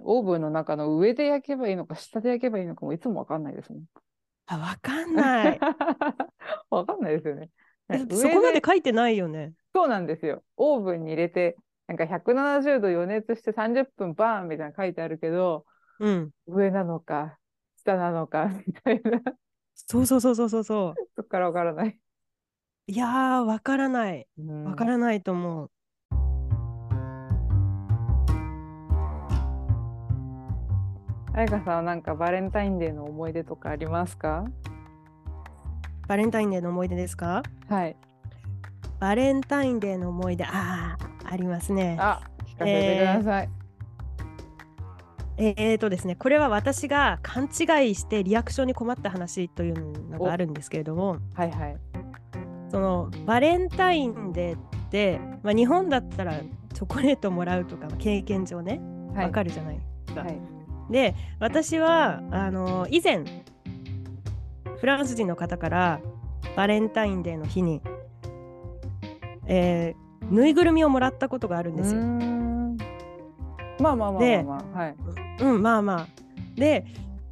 [0.01, 3.85] オーブンの中の上で焼けばいいのか、下で焼けばいいのかもいつもわかんないですもん。
[4.47, 5.61] あわかんない。
[6.71, 7.51] わかんないですよね。
[8.11, 9.53] そこま上で書いてないよね。
[9.75, 10.43] そうなんですよ。
[10.57, 15.65] オーブンに入れて、なんか170度予熱して30分バーンみたいなの書いてあるけど、
[16.01, 16.31] うん。
[16.47, 17.39] 上なのか、
[17.77, 19.21] 下なのか、みたいな。
[19.75, 21.89] そうそうそうそうそうそそっからわからない。
[21.89, 22.93] う。
[22.93, 24.27] いやーわからない。
[24.65, 25.71] わからないと思う。
[31.39, 34.45] あやかさんはなんかバレンタインデーの思い出とかありますか
[36.09, 37.43] バレンタインデーの思い出ですか？
[37.69, 37.95] はい。
[38.99, 41.97] バレンタインデーの思い出、ああ、ありますね。
[42.01, 43.51] あ、聞かせてください。
[45.37, 51.77] えーとですね、これは私が勘違いしてリアクションに困った話というのがあるんですけれども、はいはい。
[52.71, 56.41] そのバレンタインデーって、まあ、日本だったら
[56.75, 58.81] チョコレートもらうとか経験上ね、
[59.15, 59.27] はい。
[59.27, 60.23] わかるじゃないですか。
[60.23, 60.41] はい。
[60.91, 63.23] で、私はあの以前、
[64.81, 66.01] フランス人の方から
[66.57, 67.83] バレンタインデーの日に、
[69.47, 72.01] えーぬいぐるみをもらったことがあるんですよ
[73.81, 74.79] まあまあまあまであまあ。
[74.79, 74.97] はい。
[75.41, 76.07] うん、まあまあ。
[76.57, 76.85] で、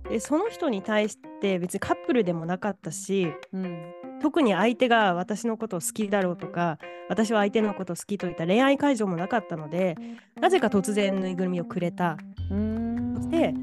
[0.08, 3.92] でその人に対して別にカップルでもなかったし、うん。
[4.22, 6.78] 特に相手が私のことを好きだろうとか、
[7.08, 9.96] 私は相手のことを好きといった恋愛会場もなかったので、
[10.40, 12.16] なぜか突然ぬいぐるみをくれた。
[12.50, 13.14] うーん。
[13.16, 13.54] そして、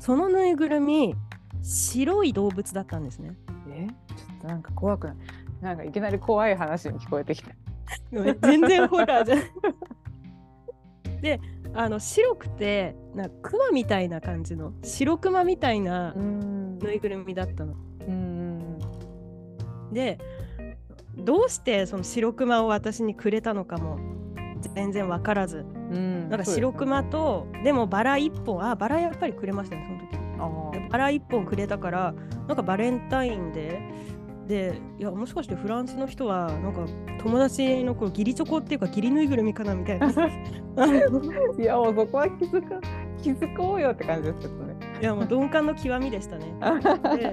[0.00, 1.14] そのぬいぐるみ、
[1.62, 3.34] 白い動物だったんですね。
[3.70, 3.86] え？
[3.86, 3.94] ちょ
[4.38, 5.16] っとなんか怖くない？
[5.60, 7.50] なんかいきなり怖い話に聞こえてきた。
[8.10, 9.46] 全然ホラーじゃない。
[11.20, 11.40] で、
[11.74, 17.74] あの白くて、なんかクマみたいな感じの、白クマみたいなうんぬいぐるみだったの。
[18.00, 18.78] うん。
[19.92, 20.18] で
[21.14, 23.98] どうしてその白クマを私にくれたのかも
[24.74, 26.30] 全然分からずうん。
[26.30, 30.71] なんか白クマとでもバラ1本あバラやっぱりくれましたねその時そうです。
[30.71, 32.14] でバラ1本くれたから
[32.46, 33.80] なんかバレンタインで
[34.46, 36.86] でいやもしかしてフランスの人はなんか
[37.22, 40.08] 友達のこう義理チョコっていうか義理ぬいぐるみかなみたいな。
[41.58, 42.80] いやもうそこは気づか
[43.22, 44.74] 気づこうよって感じですけどね。
[45.00, 46.46] いやもう鈍感の極みでしたね。
[47.16, 47.30] で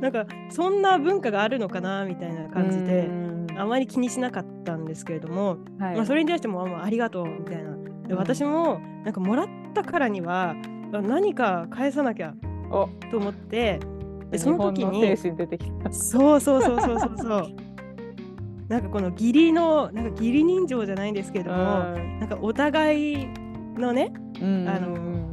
[0.00, 3.46] なんかそんな文化があるのかなみたいな感じでうん。
[3.58, 5.96] あまり気にしなかったんですけれども、はい。
[5.96, 7.74] まあ、それに対してもあありがとうみたいな。
[8.08, 12.34] で私もなんかもらったからにはあ何か返さなきゃ
[12.70, 13.80] おと思って
[14.30, 15.16] でその時に。
[15.90, 17.48] そうそうそうそうそうそう
[18.68, 23.28] なんかこの義理のなんか義理人情じゃないんですけれどもなんかお互い
[23.76, 25.24] のねうんあのうん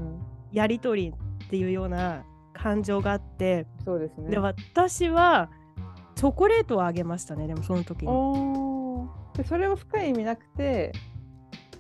[0.52, 1.10] やり取り
[1.45, 4.30] っていうような感情があってそうですね。
[4.30, 5.50] で私は
[6.15, 8.12] チョコレートをあげましたねでもその時に。
[9.36, 10.91] でそれを深い意味なくて、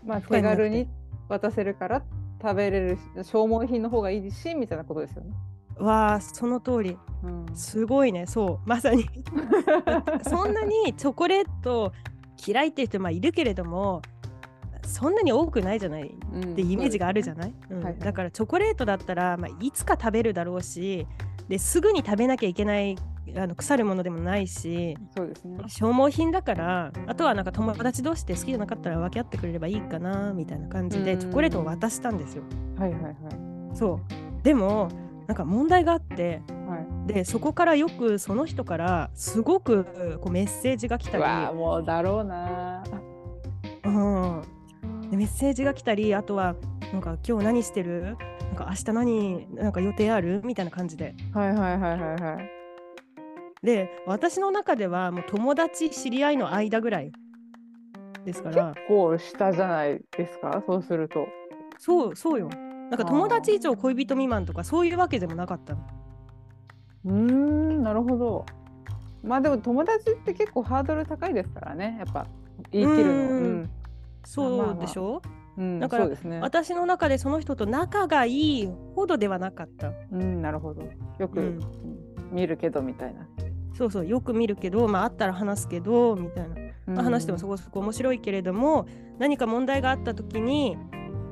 [0.05, 0.87] まあ、手軽に
[1.27, 2.03] 渡せるから
[2.41, 5.31] 食べれるし消耗品の方がいいしみたいなことですよね。
[5.77, 6.97] わあその通り。
[7.23, 8.25] うん、すごいね。
[8.25, 8.69] そう。
[8.69, 9.05] まさに。
[10.27, 11.93] そんなにチョコレート
[12.45, 14.01] 嫌いっていう人まあいるけれども
[14.83, 16.07] そんなに多くないじゃない。
[16.07, 17.83] ってイメージがあるじゃない、うん。
[17.83, 17.97] はい。
[17.99, 21.07] だからチョコレートだったら、まあ、いつか食べるだろうし
[21.47, 22.95] ですぐに食べなきゃいけない
[23.37, 25.57] あの腐るものでもないしそうですね。
[25.67, 32.43] 消耗品だからあとはなんか友達同士で好きじゃなかったら分け合ってくれればいいかなみたいな感じでうんチョコレートを渡したんですよ。
[32.77, 33.15] はいはいはい。
[33.73, 33.99] そ
[34.41, 34.89] うでも
[35.27, 36.77] なんか問題があっては
[37.09, 39.83] い、でそこからよくその人からすごく
[40.21, 42.81] こうメッセージが来たり、うわあもうだろうな。
[43.83, 44.41] うん、
[45.09, 46.55] でメッセージが来たりあとは
[46.93, 48.03] なんか今日何してる？
[48.03, 50.41] なんか明日何なんか予定ある？
[50.45, 52.60] みたいな感じではいはいはいはいはい。
[53.63, 57.11] で私の中ではもう友達知り合いの間ぐらい
[58.25, 60.63] ですから結構下じゃないですか？
[60.65, 61.27] そうすると。
[61.77, 62.49] そうそうよ
[62.89, 65.87] なんか友達以上恋人未満とかそういうわけでもなかったの
[67.05, 68.45] うーんなるほど。
[69.23, 72.25] まあでも友達って結構ハードル高いですからねやっぱ
[72.71, 73.11] 言い切るの。
[73.11, 73.69] ううんん
[74.23, 75.21] そうでしょ、
[75.57, 76.39] うん、だからそうですね。
[76.41, 78.31] 私の中でその人と仲がい
[78.63, 80.83] いほどではなかった、うんなるほど。
[81.19, 81.59] よく、うんうん
[82.31, 83.27] 見るけどみたいな。
[83.81, 86.55] そうそうよく見るけどまあ会ったら話すけどみたいな。
[86.85, 88.85] まあ話してもそこそこ面白いけれども、
[89.17, 90.77] 何か問題があった時に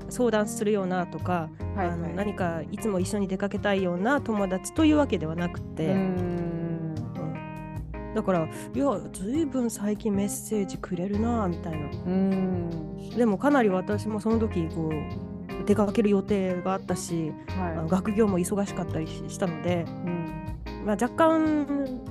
[0.09, 1.87] 相談するようなとか、はいはい。
[1.89, 5.95] あの何かいつも一緒に出かけたいような友達というわけではなくて、
[8.15, 11.87] だからいやずいぶん最近メッセージくれるなみたいな。
[13.15, 19.85] でもかなり私もその時こう出かける予定があったし、あのは学業も忙しかったりししたので。
[19.87, 19.91] い。
[19.91, 20.38] うん
[20.85, 21.65] まあ、若干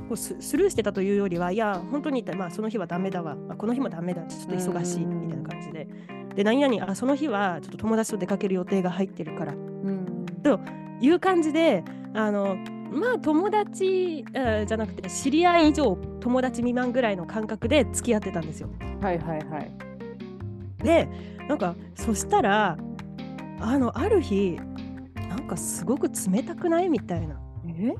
[0.09, 5.89] こうススルーしてたというよりはいや本当に、まあ、その日はダメだわ、まあ、この日もダメだちょっと忙しいみたいな感じで。
[6.35, 9.55] で何々あその日はちょっと友達と出かける予定が入ってるから。
[9.55, 10.27] うん。
[10.43, 10.61] と
[11.01, 11.83] いう感じで
[12.15, 12.57] あの
[12.93, 18.69] まあ友達、えーじゃなくて知り合い以上友達未満ぐらいの感覚で付き合ってたんですよ。
[19.01, 19.73] はいはいはい。
[20.83, 21.09] で
[21.49, 22.79] なんかそしたら
[23.61, 24.61] あのある日
[25.29, 26.89] なんかすごく冷たくない？
[26.89, 27.41] みたいな。
[27.67, 27.95] え？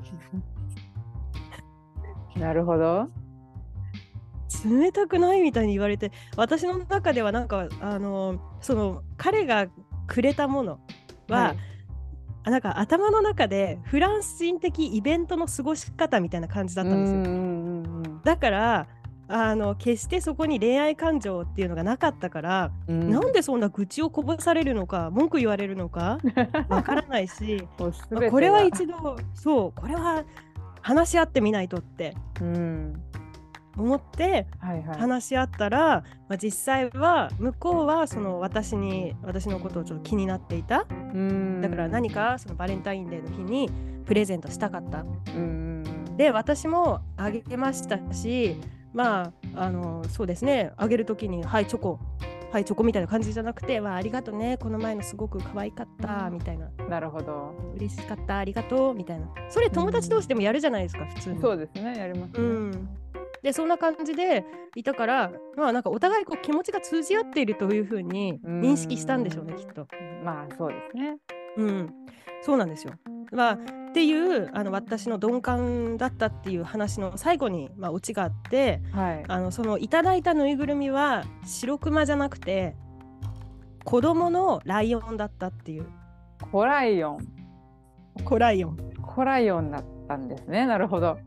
[2.39, 3.09] なるほど。
[4.65, 9.67] 冷たくないみたいに言われて私の中ではなんかあのその彼が
[10.07, 10.79] くれたもの
[11.27, 11.57] は、はい
[12.43, 18.21] あなんか頭の中でフランス人的イベントの過ごし方みたいな感じだったんですよ。
[18.23, 18.87] だから
[19.27, 23.11] あの決してそこに恋愛感情っていうのがなかったから、うん。
[23.11, 26.17] なんでそんな愚痴をこぼされるのか文句言われるのか
[26.69, 30.23] わからないし これは一度そうこれは
[30.81, 33.01] 話し合ってみないとってうん。
[33.77, 34.99] 思ってはいはい。
[34.99, 40.85] 話し合ったら、まあ、実際は向こうはその私に私のことをちょっと気になっていた。
[40.89, 41.61] うん。
[41.61, 43.69] だから何かそのバレンタインデーの日に
[44.05, 45.05] プレゼントしたかった。
[45.35, 45.83] うん
[46.17, 48.57] で私もあげましたし
[48.93, 50.73] まああのそうですね。
[50.75, 51.99] あげる時に「はいチョコ」
[52.51, 57.53] 「はいチョコ」みたいな感じじゃなくて「わあありがとうねこの前のすごく可愛かった」みたいななるほど。
[57.75, 61.41] 「嬉しかったありがとう」みたいなそれ友達同士でもやるじゃないですか普通に。
[61.41, 61.97] そうですね。
[61.97, 62.39] やりますね。
[62.39, 62.89] うん、
[63.43, 69.87] でそんな感じでいたからまあなんかお互いこう気持ちが通じ合っているというふうに認識したんでしょうねきっと。
[70.23, 71.17] まあそうですね。
[71.57, 71.93] うん、
[72.41, 72.93] そうなんですよ。
[73.31, 73.59] まあ、
[73.89, 79.23] っていうあの私の鈍感だったっていう話の最後に、まあ、オチがあってはい。
[79.27, 82.75] あのそのいただいたぬいぐるみは白クマじゃなくて
[83.83, 85.87] 子供のライオンだったっていう
[86.51, 87.27] コライオン。
[88.23, 90.65] コライオンコライオンだったんですね。
[90.65, 91.17] なるほど。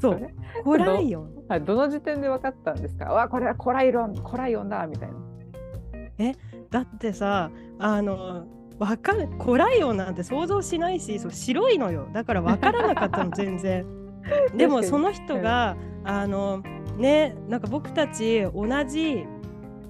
[0.00, 0.34] そうれ？
[0.64, 1.60] コライオンはい。
[1.62, 3.06] どの時点で分かったんですか？
[3.06, 6.34] わ、これはコライオン、コライオンだみたいな。
[6.70, 8.46] だってさあの
[8.80, 12.08] わかるコライオンなんて想像しないしそう白いのよ。
[12.14, 13.86] だからわからなかったの全然。
[14.56, 16.62] でもその人があの
[16.96, 19.26] ねなんか僕たち同じ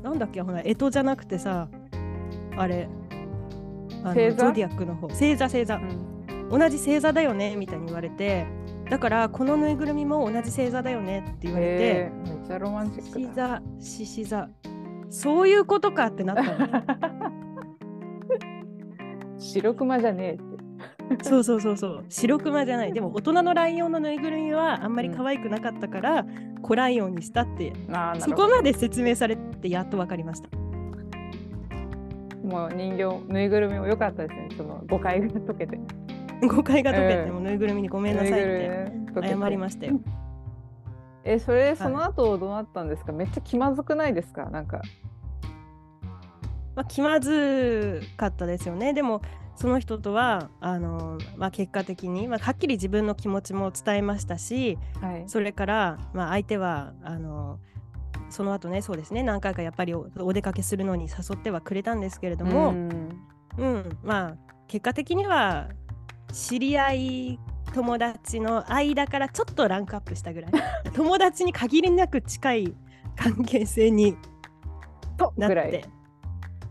[0.02, 1.68] なんだっけほら干支じゃなくてさ
[2.56, 2.88] あれ
[4.02, 4.46] あの星座？
[4.46, 5.08] ゾディアックの方。
[5.08, 5.76] 星座星座。
[5.76, 6.58] うん。
[6.58, 8.46] 同じ星座だよねみたいに言われて。
[8.90, 12.12] だからこのぬいぐるみも同じ星座だよねって言われて。
[12.28, 13.28] めっちゃロマンチッ獅クだ。
[13.28, 14.48] 子座獅子座
[15.10, 17.40] そういうことかってなったの
[19.40, 20.36] 白クマじゃねえっ
[21.18, 21.24] て。
[21.24, 26.24] そうそうそうそう白クマじゃないでも大人のライオンのぬいぐるみはあんまり可愛くなかったから、
[26.62, 27.72] コライオンにしたって
[28.20, 30.48] そこまで説明されてやっと分かりました
[32.46, 34.48] もう人形ぬいぐるみも良かったですね。
[34.56, 35.80] その誤解が解けて。
[36.46, 40.00] 誤解が解けて、うんもうぬいぐるみにごめんなさいって謝りましたよ。
[41.24, 43.12] え、それその後どうなったんですか？
[43.12, 44.46] めっちゃ気まずくないですか？
[44.46, 44.80] なんか。
[46.74, 48.92] まあ、気まずかったですよね。
[48.92, 49.22] でも
[49.56, 55.24] その人とはあの、まあ、結果的に、まあ、はっきり自分の気持ちも伝えましたしはい。
[55.26, 57.58] それから、まあ、相手はあの
[58.30, 63.10] その後ねそうですね何回かやっぱりおお出かけするのに誘ってはくれたんですけれども、うん。
[63.58, 64.36] うん、まあ
[64.68, 65.68] 結果的には
[66.32, 67.38] 知り合い
[67.74, 70.52] 友達の間からちょっとランクアップしたぐらい。
[70.94, 72.74] 友達に限りなく近い
[73.16, 74.16] 関係性に
[75.16, 75.54] となっぐ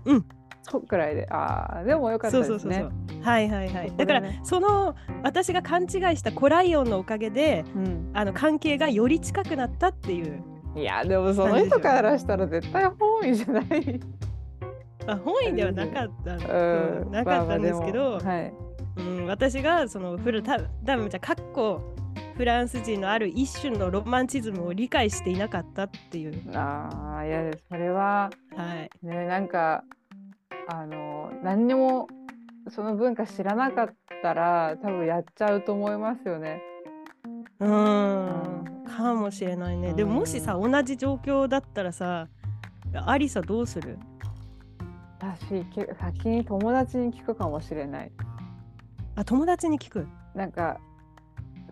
[0.06, 0.40] らいて。
[0.70, 1.28] とぐらいで。
[1.30, 2.76] ああ、でも良かったそうですね。
[2.76, 3.24] そうそうそう。
[3.24, 3.88] はいはいはい。
[3.88, 8.12] そこでだからねその私が勘違いしたコライオンのおかげでうん。
[8.14, 10.44] あの関係がより近くなったっていう。
[10.76, 14.00] いや、でもその人からしたら絶対本意じゃない。
[15.08, 18.54] あ本意ではなかった、ううんなかったんですけど、まあまあはい。
[18.98, 21.96] うん、私がそのフルた多分じゃあかっこ
[22.39, 26.58] フランス人のある一種のロマンチズムを理解していなかったっていう。
[26.58, 28.30] ああ、いや、それは。
[28.56, 28.89] はい。
[29.06, 29.84] ね、なんか。
[30.69, 32.08] あの、何にも。
[32.69, 33.89] その文化知らなかっ
[34.21, 36.62] たら、多分やっちゃうと思いますよね。
[37.60, 39.93] うーん、かもしれないね。
[39.93, 42.29] でももしさ、同じ状況だったらさ、
[43.06, 44.00] アリサどうする？
[45.19, 48.12] 私、け先に友達に聞くかもしれない。
[49.15, 50.08] あ、友達に聞く？
[50.33, 50.79] なんか。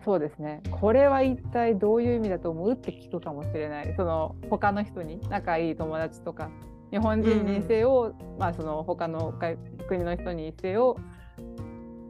[0.08, 0.62] そうですね。
[0.72, 2.72] これは一体どういう意味だと思う？
[2.72, 3.94] って聞くかもしれない。
[3.98, 6.50] その他の人に仲いい友達とか。
[6.92, 9.58] 日本人にせよ、まあその他の外
[9.90, 10.96] 国の人にせよ。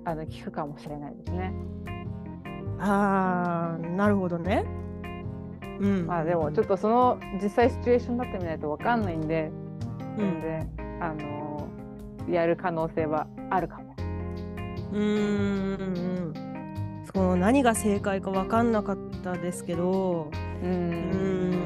[0.05, 1.51] あの聞くかもしれないですね。
[2.77, 4.63] あー、なるほどね。
[5.79, 6.05] うん。
[6.05, 9.51] まあでもちょっとその実際シチュエーションになってみないとわかんないんで、
[10.19, 11.67] うん全然あの
[12.29, 13.95] やる可能性はあるかも。
[14.93, 16.46] うーん。
[17.17, 20.29] そそう何が正解か分かんなかったですけど
[20.61, 21.57] うーん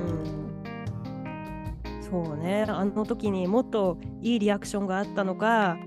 [2.02, 5.78] そうねあの時にもっといいリアクションがあったのか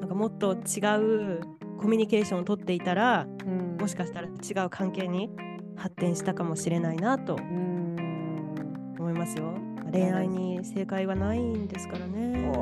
[0.00, 1.40] なんかもっと違う
[1.78, 5.30] コミュニケーションを取っていたらうんもしかしたら違う関係に
[5.76, 9.54] 発展したかもしれないなと思いますよ。
[9.90, 12.52] 恋愛に正解はないんですからね。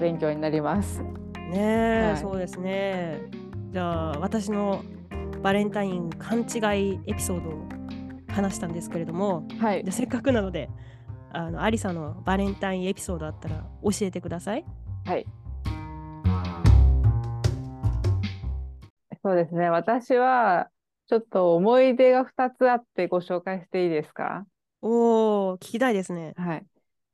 [0.00, 1.02] 勉強になります。
[1.02, 3.20] ねえ、はいそうですね。
[3.70, 4.82] じゃあ私の
[5.44, 6.42] バレンタイン勘違
[6.94, 7.68] いエピソードを
[8.32, 10.70] 話したんですけれども、はいじゃあせっかくなので、
[11.34, 14.64] あのアリサのバレンタインエピソードあったら教えてください。
[15.04, 15.26] はい。
[19.22, 19.68] そうですね。
[19.68, 20.70] 私は
[21.08, 24.46] ちょっと思い出が2つあってご紹介していいですか？
[24.80, 26.32] おお、聞きたいですね。
[26.38, 26.66] はい。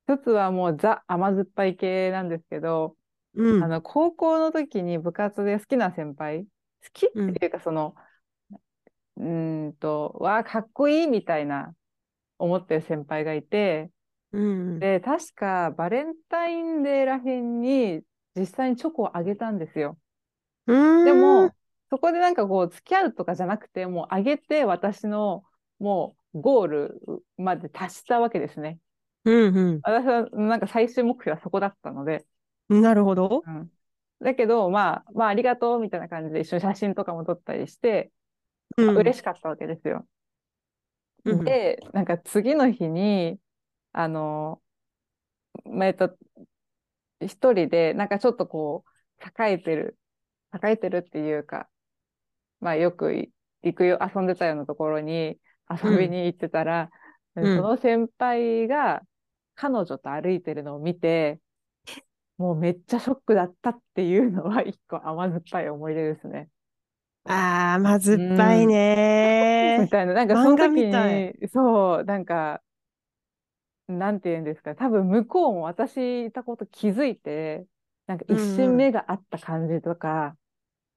[0.09, 2.95] 一つはもうザ甘酸っぱい系なんですけど、
[3.35, 3.65] うん。
[3.65, 6.47] あの高校の時に部活で好きな先輩、好
[6.93, 11.75] きっていうかその、うーんと、わあ、かっこいいみたいな
[12.39, 13.91] 思ってる先輩がいて、
[14.33, 14.79] うん。
[14.79, 18.03] で、確かバレンタインデーらへんに
[18.35, 19.99] 実際にチョコをあげたんですよ。
[20.67, 21.53] うんでも、、
[21.91, 25.45] そこでなんかこう、付き合うとかじゃなくて、もうあげて私の
[25.79, 27.03] もうゴール
[27.37, 28.79] まで達したわけですね。
[29.25, 32.25] うん私はなんか最終目標はそこだったので。
[32.69, 32.83] うん。
[32.83, 33.43] なるほど。
[33.47, 33.71] うん、
[34.21, 38.13] だけど、まあ、まあ、ありがとうみたいな感じで一緒に写真とかも撮ったりして、
[38.77, 40.07] うん嬉しかったわけですよ。
[41.25, 43.39] うんで、なんか次の日に、
[43.93, 44.63] あの、
[45.65, 46.17] まあえっと、
[47.21, 48.85] 一人で、なんかちょっとこ
[49.19, 49.99] う、栄えてる、
[50.55, 51.69] 栄えてるっていうか、
[52.61, 56.91] まあよくい行くよ、遊んでたようなところに遊びに行ってたら、
[57.37, 59.03] うんその先輩が
[59.55, 61.41] 彼女と歩いてるのを見て、
[62.39, 66.49] もうめっちゃショックだったっていうのは一個甘酸っぱい思い出ですね。
[67.25, 72.63] ああ、まずっぱいね みたいな、なんかその漫画時みたいに、そう、なんか、
[73.89, 77.67] なんて言うんですか、多分向こうも私いたこと気づいて、
[78.07, 80.37] なんか一うんうん瞬目が合った感じとか、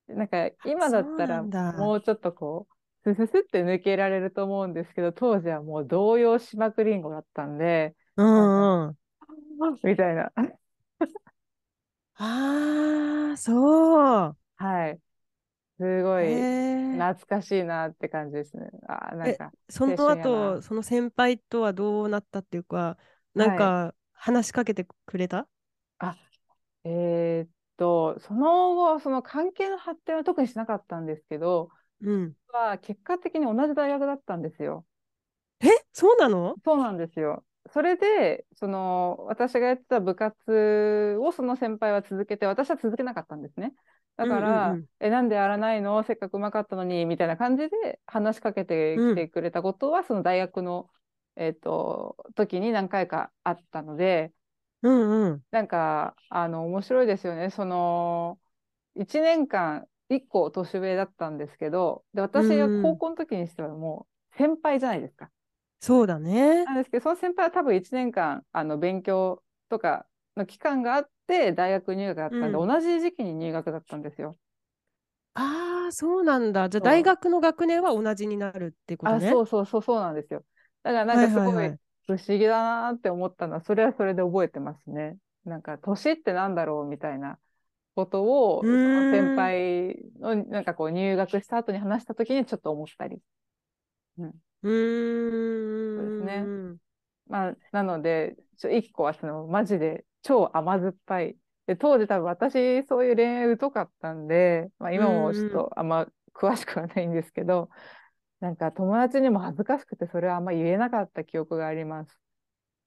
[0.07, 2.67] なんか今だったらそうなんだもうちょっとこ
[3.05, 8.97] う、スススって抜けられると思うんですけど、当時はもう動揺しまくりんごだったんで、うんうん。
[9.84, 10.32] みたいな。
[12.15, 14.38] ああ、そう。
[14.55, 14.99] はい。
[15.80, 16.47] すごい
[16.91, 18.69] 懐かしいなって感じですね。
[18.88, 22.97] あー、なんえか、その後、その先輩とはどうなったっていうか、
[23.34, 25.47] なんか話しかけてくれた？
[25.99, 26.17] あ、
[26.84, 31.71] えーっと、その後、その関係の発展は特にしなかったんですけど、
[32.01, 32.36] うん。
[32.49, 34.88] は結果的に同じ大学だったんですよ。
[35.61, 36.57] え、そうなの？
[36.65, 37.45] そうなんですよ。
[37.71, 43.74] それで、その、私がやってた部活をその先輩は続けて、私は続けなかったんですね。
[44.18, 46.03] だかうんうんら、うんえ、なんでやらないの？
[46.03, 50.89] せっかくうまかったのに、みたいな感じで話しかけてきてくれたことは、その大学の、
[51.36, 54.34] えっと、時に何回かあったので、
[54.82, 55.43] うんうん。
[55.51, 57.49] なんか、あの、面白いですよね。
[57.51, 58.39] その、
[58.95, 65.32] 1年間、1個年上だったんですけど、で、私がうん高校の時にしてはもう先輩じゃないですか。
[65.82, 66.66] そうだね。
[66.66, 70.07] なんですけど、その先輩は多分1年間、あの、勉強とか
[70.38, 74.36] の期間があって、大学入学だったんで、うん同じ時期に入学だったんですよ。
[75.36, 76.70] ああ、そうなんだ。
[76.70, 79.40] じゃあそう大学の学年は同じになるってことあ、ね。
[79.40, 80.46] そうそうそう、そうなんですよ。
[80.84, 82.62] だからなんかすごはいはいはい不思議だ
[82.92, 85.18] なって思ったのは、それはそれで覚えてますね。
[85.46, 87.40] なんか、年ってなんだろうみたいな
[87.96, 93.22] ことを、うその先輩の、なんかこう、入学した後に話した時にちょっと思ったり。
[94.18, 94.34] うーん。
[95.96, 96.52] そうですね
[97.28, 101.38] まあ、なので、ちょ一個はその、マジで超甘酸っぱい。
[101.67, 107.69] で、当時多分私、そういう恋愛疎かったんで、まあ今もちょっとあんま詳しくはないんですけど、
[108.39, 112.19] なんか友達にも恥ずかしくてそれはあんま言えなかった記憶があります。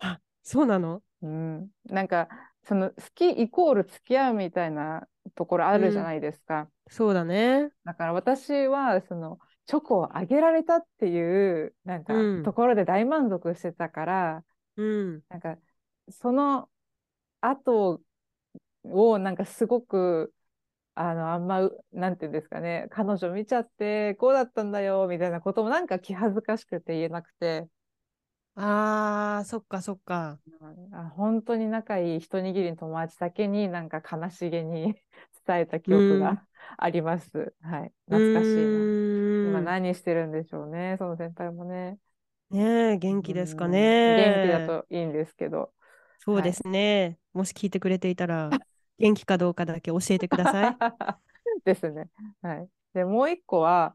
[0.01, 1.03] あ、そうなの？
[1.23, 1.69] うん。
[1.87, 2.29] なんか、
[2.65, 6.69] その、好きイコール付き合うみたいなところあるじゃないですか。
[6.89, 7.71] そうだね。
[7.85, 14.45] だから私は、その、チョコをあげられたっていう、なんかうん、ところで大満足してたから、
[14.77, 15.23] うん。
[15.29, 15.57] なんか、
[16.11, 16.69] その
[17.51, 18.03] 後
[18.85, 20.35] を、なんかすごく、
[20.95, 27.69] あの、あんまう、なんていうんですかね、彼女見ちゃって、こうだったんだよ、みたいなこともなんか気恥ずかしくて言えなくて、
[28.55, 30.41] ああ、そっかそっか。
[30.93, 34.95] あ本当に仲いい一握りの友達だけになんか悲しげに
[35.47, 36.45] 伝えた記憶うんが
[36.79, 37.55] あります。
[37.61, 37.93] はい。
[38.07, 38.89] 懐かしいな。
[39.43, 39.63] 今な。
[39.63, 41.99] 何してるんでしょうね、その先輩もね。
[42.51, 44.15] ねえ、元気ですかうんね。
[44.15, 45.73] 元気だといいんですけど。
[46.27, 47.19] そうですね。
[47.33, 48.51] もし聞いてくれていたら、
[48.99, 50.77] 元気かどうかだけ教えてください。
[51.65, 52.09] ですね。
[52.43, 52.69] はい。
[52.95, 53.95] で、もう一個は、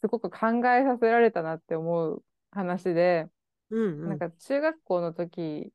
[0.00, 3.28] すごく考えさせられたなって思う話で、
[3.70, 5.72] うんうんなんか中学校の時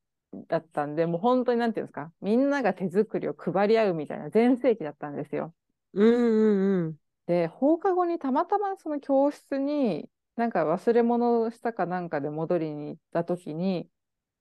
[0.47, 5.53] だったんで、もう本当になんていうんですか、みんなが手作りを配り合うみたいな全盛期だったんですよ。
[5.93, 13.89] うんうんうんで、放課後にたまたまその教室に、なんか忘れ物をしたかなんかで戻りに行った時に、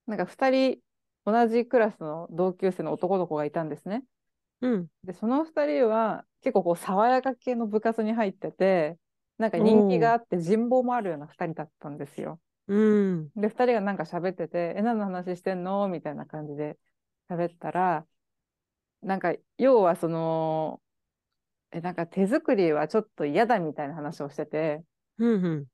[0.06, 0.82] なんか2人
[1.30, 4.04] 同じクラスの同級生の男の子がいたんですね。
[4.60, 4.88] うん。
[5.04, 8.98] で、その2人は結構こう爽やか系の部活に入ってて、
[9.38, 12.40] なんか人気があって人望もあるような2人だったんですよ。
[12.68, 13.30] うん。
[13.36, 15.88] で、2人がなんか喋ってて、え、何の話してんの？
[15.88, 16.78] みたいな感じで
[17.28, 18.06] 喋ったら、
[19.02, 20.82] なんか要はその、
[21.72, 24.84] え、なんか手作りはちょっと嫌だみたいな話をしてて、
[25.18, 25.66] うんうん。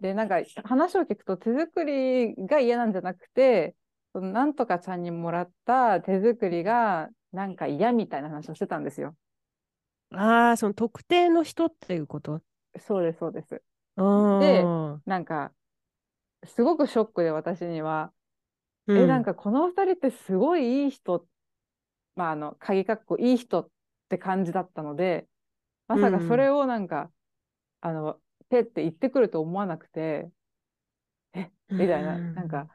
[0.00, 3.74] で、なんか話を聞くと手作りが嫌なんじゃなくて、
[4.14, 9.16] そのなんとかちゃんにもらった手作りがなんか嫌みたいな話をしてたんですよ。
[10.10, 12.40] ああその特定の人っていうこと？
[12.80, 13.62] そうです、そうです。
[13.96, 15.02] あー。
[15.06, 15.54] なんか、
[16.46, 18.12] すごくショックで私には、
[18.86, 18.96] うん。
[19.00, 21.26] え、なんかこの二人ってすごいいい人、
[22.16, 23.70] まああの、鍵かっこいい人っ
[24.10, 25.28] て感じだったので、
[25.88, 27.12] まさかそれをなんか、
[27.80, 30.30] あの、ペって言ってくると思わなくて、
[31.34, 32.34] え、みたいな、うん。
[32.34, 32.68] なんか、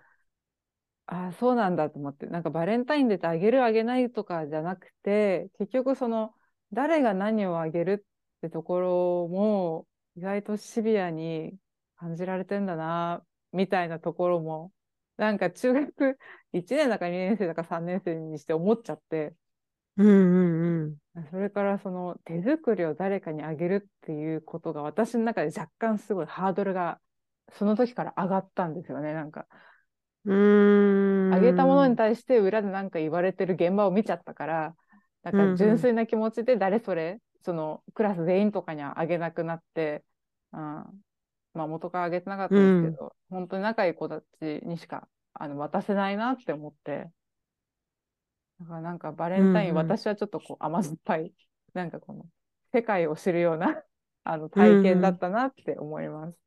[1.07, 6.33] ああ、そうなんだと思って、なんかバレンタインデーってあげるあげないとかじゃなくて、結局その、
[6.73, 8.05] 誰が何をあげる
[8.37, 9.87] ってところも、
[10.17, 11.57] 意外とシビアに
[11.95, 14.73] 感じられてんだな、みたいなところも、
[15.15, 16.19] なんか中学
[16.51, 19.33] 1年だか2年生だか3年生にして思っちゃって、
[19.95, 20.97] うんうんうん。
[21.31, 26.99] それからその手作りを誰かにあげるっていうことが私の中で若干すごいハードルが
[27.53, 29.13] その時から上がったんですよね。
[29.13, 29.47] なんか、
[30.25, 30.96] うーん
[31.37, 34.75] あげたものに対して裏で何か言われてる現場を見ちゃったから、
[35.23, 40.03] なんか純粋な気持ちで誰それ、そのクラス全員とかにはあげなくなって、
[40.53, 44.25] うん、まあ元からあげてなかったんですけど、本当に仲いい子たち
[44.65, 47.09] にしかあの渡せないなって思って、
[48.59, 49.89] だからなんかバレンタイン、うんうん。
[49.89, 51.33] 私はちょっとこう甘酸っぱい、
[51.73, 52.25] なんかこの
[52.73, 53.81] 世界を知るような
[54.23, 56.37] あの体験だったなって思います。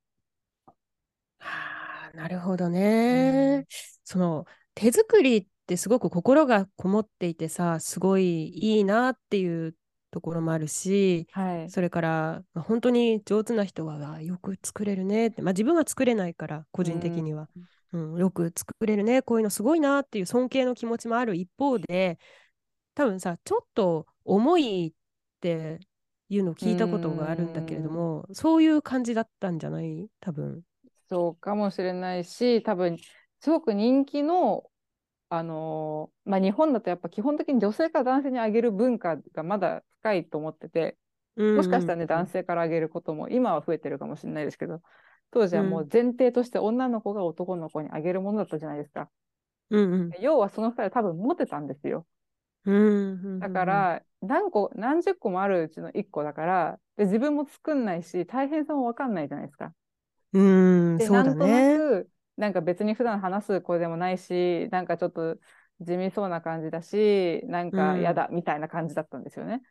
[1.39, 3.67] はあ、なるほどね。
[4.05, 4.45] その
[4.81, 9.75] 手作りってすごく心がこもっていてさ、すごいいいなっていう
[10.11, 11.71] ところもあるし、はい。
[11.71, 17.49] それからまあ本当に上手な人はあよく作れるねって、まあ、自分は作れないから個人的には、
[17.93, 22.19] うんよく作れるねこういうのすごいなっていう尊敬の気持ちもある一方で
[22.95, 25.81] 多分さちょっと重いって
[26.29, 30.07] いうのを聞いたことがあるんだけれどもそういう感じだったんじゃない？
[30.21, 30.63] 多分。
[31.09, 32.97] そうかもしれないし、多分
[33.41, 34.70] すごく人気の、
[35.31, 40.99] あのーまあ、日本だとやっぱ基本的に女性から男性にあげる文化がまだ深いと思ってて、
[41.55, 44.83] もしかしたらね、男性からあげることも今は増えてるかもしれないですけど、
[45.33, 49.11] 当時はもう前提として女の子が男の子にあげるものだったじゃないですか。
[49.71, 52.07] うんうん要はその二人は多分モテたんですよ。
[52.65, 59.75] うんうんだから、何個、何十個もあるうちの一個だから、で自分も作んないし、大変さもわかんないじゃないですか。
[60.33, 60.41] う
[60.97, 61.65] んで、そうだなんとなね。
[61.65, 62.11] く、
[62.41, 65.39] なんか別に普段話す子でもないし、なんかちょっと
[65.81, 69.63] 地味そうな感じだし、なんか嫌だみたいな感じだったんですよね。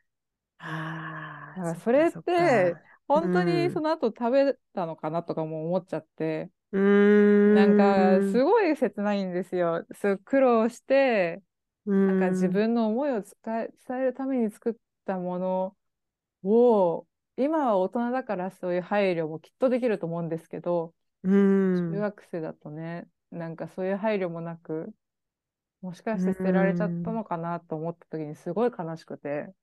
[0.59, 3.70] ああだからそれって本当うん。
[3.70, 7.49] にその後食べたのかなとかも思っちゃって、うーん。
[7.51, 9.86] なんかすごい切ないんですよ。
[9.93, 11.41] す苦労して、
[11.86, 13.34] ななんか自分の思いを伝
[13.65, 15.78] え伝えるために作ったもの
[16.43, 17.07] を、
[17.38, 20.93] 今は大人だからそういう配慮もきっとできると思うんですけど、うん
[21.91, 24.93] 中学生だとね、なんかそういう配慮もなく、
[25.82, 29.53] もしかして捨てられちゃったのかなと思った時にすごい悲しくて、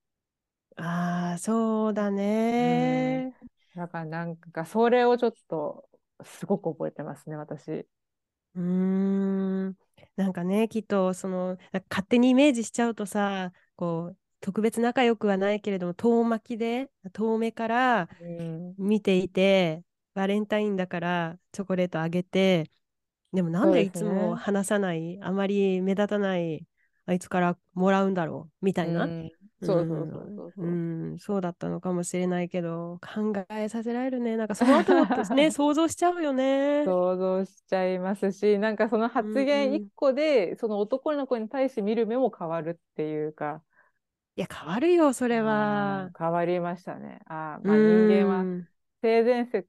[0.76, 3.34] ああそうだね。
[3.74, 5.88] だからなんかそれをちょっと
[6.24, 7.86] すごく覚えてますね、私。
[8.54, 8.62] うー
[9.70, 9.76] ん。
[10.16, 11.58] なんかねきっとその
[11.90, 19.82] 勝手にイメージしちゃうとさこう特別仲良くはないけれども遠巻きで遠目からうん、見ていて
[20.16, 22.70] バレンタインだからチョコレートあげて
[23.32, 26.66] でもなんでいつも話さない、あまり目立たない
[27.04, 29.06] あいつからもらうんだろうみたいな、う
[30.66, 31.18] ん。
[31.18, 34.36] そうだったのかもしれないけど考えさせられるね。
[34.36, 36.84] なんかその後のことね 想像しちゃうよね。
[36.84, 43.62] 想像しちゃいますし、なんかその発言一個で、その男の子に対して見る目も変わるっていうか、
[44.36, 46.04] いや変わるよそれは。
[46.06, 46.12] うん。
[46.18, 47.20] 変わりましたね。
[47.26, 48.68] あーまあ、人間はうん。
[49.02, 49.68] 性善説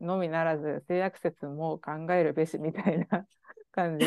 [0.00, 3.26] のみならず性悪説も考えるべしみたいな
[3.72, 4.04] 感じ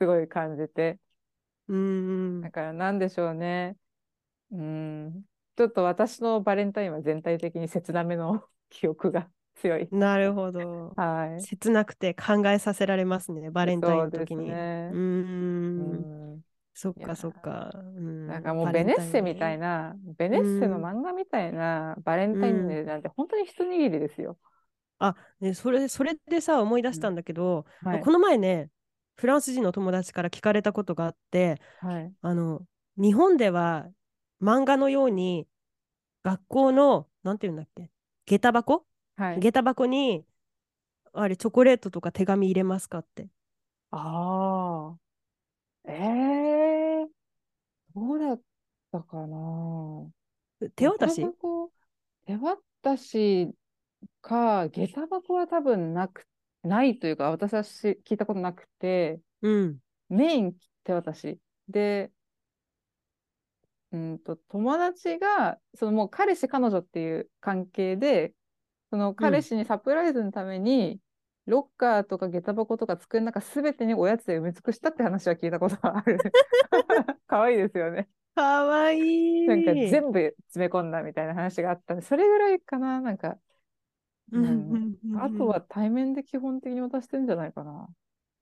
[0.00, 0.98] すごい感じて
[1.68, 3.76] うんだからなんでしょうね
[4.50, 5.24] うん
[5.56, 9.88] ちょっと私のバレンタインは全体的に切なめの 記憶が強い。
[9.92, 10.92] なるほど。
[10.96, 11.42] はい。
[11.42, 14.26] 切なくて考えさせられますね、バレンタインの時に。
[14.28, 14.98] そうですねうー。
[14.98, 16.42] うんん
[16.74, 17.70] そっかそっか。
[17.74, 19.90] うんなんかもうベネッセみたいな。
[19.90, 24.38] な、ベネッセの漫画みたいなバレンタインデーなんて本当に一握りですよ。
[25.04, 28.12] あ、ね、それ、それでさ、思い出したんだけど、はいこ。
[28.12, 28.70] の前ね、
[29.16, 32.14] フランス人の友達から聞かれたことがあって、はい。
[32.22, 32.64] あの、
[32.96, 33.88] 日本では
[34.40, 35.48] 漫画のように
[36.22, 37.90] 学校の、なんていうんだっけ、
[38.26, 38.86] 下駄箱？
[39.16, 39.40] はい。
[39.40, 40.24] 下駄箱に、
[41.12, 43.28] あれ、チョコレートとか手紙入れますかって。
[43.90, 45.90] ああ。
[45.90, 47.06] ええ
[47.94, 48.40] どうだっ
[48.92, 50.08] たかな。
[50.76, 51.26] 手渡し？
[52.24, 53.52] 手渡し
[54.20, 56.26] か、下駄箱は多分なく、
[56.62, 59.78] ないというか、私はし聞いたことなくて、うん。
[60.08, 61.38] メイン手渡し。
[61.68, 62.12] で、
[63.92, 68.34] うんと、友達が、そのもう彼氏、彼女っていう関係で、
[68.90, 71.00] その彼氏にサプライズのために、
[71.46, 76.18] ロッカーとか下駄箱とか机の中すべてにおやつで埋め尽くしたって話は聞いたことがある。
[77.26, 78.08] 可愛いですよね。
[78.34, 79.46] かわいい。
[79.46, 83.38] なんか全部詰め込んだみたいな話があったんで、それぐらいかな、なんか。
[85.20, 87.88] あとは対面で基本的に渡してんじゃないかな。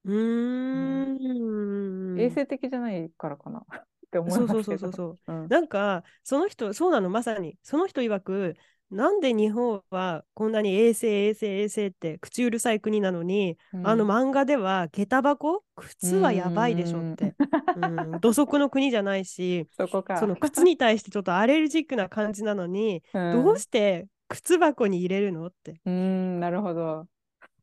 [0.05, 2.20] うーん。
[2.20, 4.78] 衛生的じゃないからかな って思いそうますけど。
[4.78, 5.36] そうそうそうそう。
[5.43, 7.59] うんなんか、その人、そうなの、まさに。
[7.62, 8.55] その人曰く、
[8.91, 17.36] なんで日本はこんなに衛生、衛生、衛生って口うるさい国なのに、あのうん漫画では下駄箱靴はやばいでしょって。
[17.76, 19.68] うん、土足の国じゃないし。
[19.76, 25.83] その靴に対してちょっとアレルジックな感じなのに、うんどうして靴箱に入れるのって。
[25.85, 27.09] うーん、なるほど。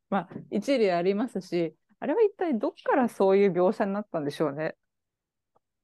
[0.10, 4.78] まあ、一理ありますし、あれは一体どっからそういう描写になったんでしょうね。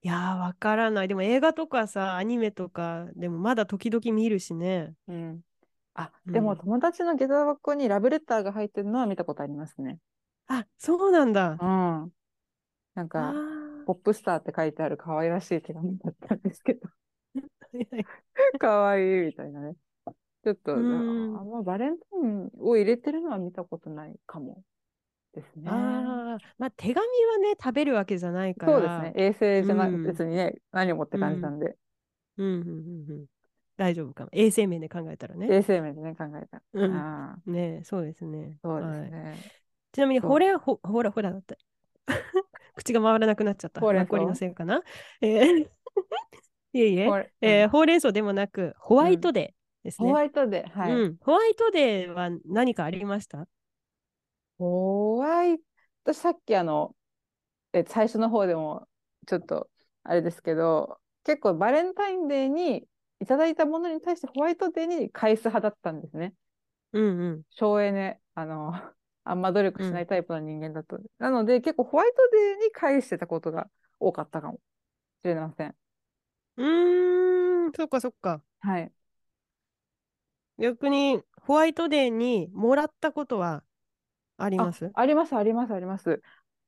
[0.02, 1.08] いやー、わからない。
[1.08, 4.96] でも映画とかさ、アニメとか、でもまだ時々見るしね。
[5.08, 5.42] うん。
[5.96, 10.00] あ、うんでも友達の下駄箱にラブレターが入ってるのは見たことありますね。
[10.48, 11.62] あ、そうなんだ。
[11.62, 12.14] うん。
[12.96, 16.90] なんあか、ーポップスターって書いてある可愛らしい手紙だったんですけど、
[18.60, 19.76] 可愛いみたいなね。
[20.44, 24.62] ちょっと、あうんまバレンタインを入れてるのは見たことないかも
[25.34, 25.70] ですね。
[25.70, 28.74] ああ、まあ手紙はね、食べるわけじゃないから。
[28.74, 29.26] そうですね。
[29.28, 31.76] 衛生じゃなうん別にね、何をもって感じなんで、
[32.38, 33.26] うんうんうんうん。
[33.78, 34.30] 大丈夫かも。
[34.34, 35.48] 衛生面で考えたらね。
[35.50, 36.64] 衛生面でね、考えたら。
[36.74, 38.58] うんああねそうですね。
[38.64, 39.38] そうですはいね。
[39.92, 41.58] ちなみに、ほれ、ほ、ほら、ほらだって。
[42.76, 43.82] 口が回らなくなっちゃった。
[43.82, 44.82] ほうれん草マッコリのせいかな？
[45.22, 45.70] えー
[46.74, 47.06] いえいえ
[47.42, 50.10] えほうれん草でもなく、ホワイトデーですね。
[50.10, 50.92] ホワイトデー、はい。
[50.94, 51.18] うん。
[51.22, 53.48] ホワイトデーは何かありました？
[54.58, 55.60] ホワイ
[56.04, 56.96] ト、さっきあの、
[57.74, 58.88] え、最初の方でも
[59.28, 59.70] ちょっと
[60.04, 62.88] あれですけど、結構バレンタインデーに
[63.22, 66.36] いただいたものに対してホワイトデーに返す派だったんですね。
[66.94, 67.44] うんうん。
[67.52, 68.74] 省エネ、あの、
[69.26, 71.00] あんま努力しないタイプの人間だと。
[71.18, 73.70] なので、結構ホワイトデーに返してたことが
[74.00, 74.60] 多かったかも
[75.24, 75.76] しれません。
[76.58, 78.44] うーん、そっかそっか。
[78.62, 78.94] はい。
[80.60, 83.64] 逆に、ホワイトデーにもらったことは
[84.38, 84.92] ありあます？
[84.94, 86.22] あります、あります、あります。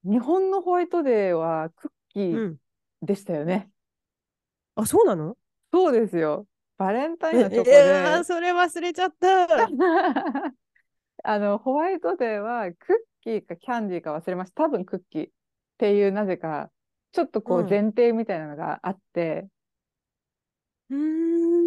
[0.03, 2.59] 日本のホワイトデーはクッキーうん。
[3.01, 3.69] でしたよね。
[4.75, 5.37] あ、そうなの？
[5.71, 6.47] そうですよ。
[6.77, 9.47] バレンタインえのチョコえーで、それ忘れちゃった。
[11.23, 14.63] あの、ホワイトデーはクッキーかキャンディーか忘れました。
[14.65, 15.31] 多分クッキーっ
[15.77, 16.71] ていう、なぜか、
[17.11, 19.47] ちょっとこううん前提みたいなのがあって、
[20.89, 21.64] うーん。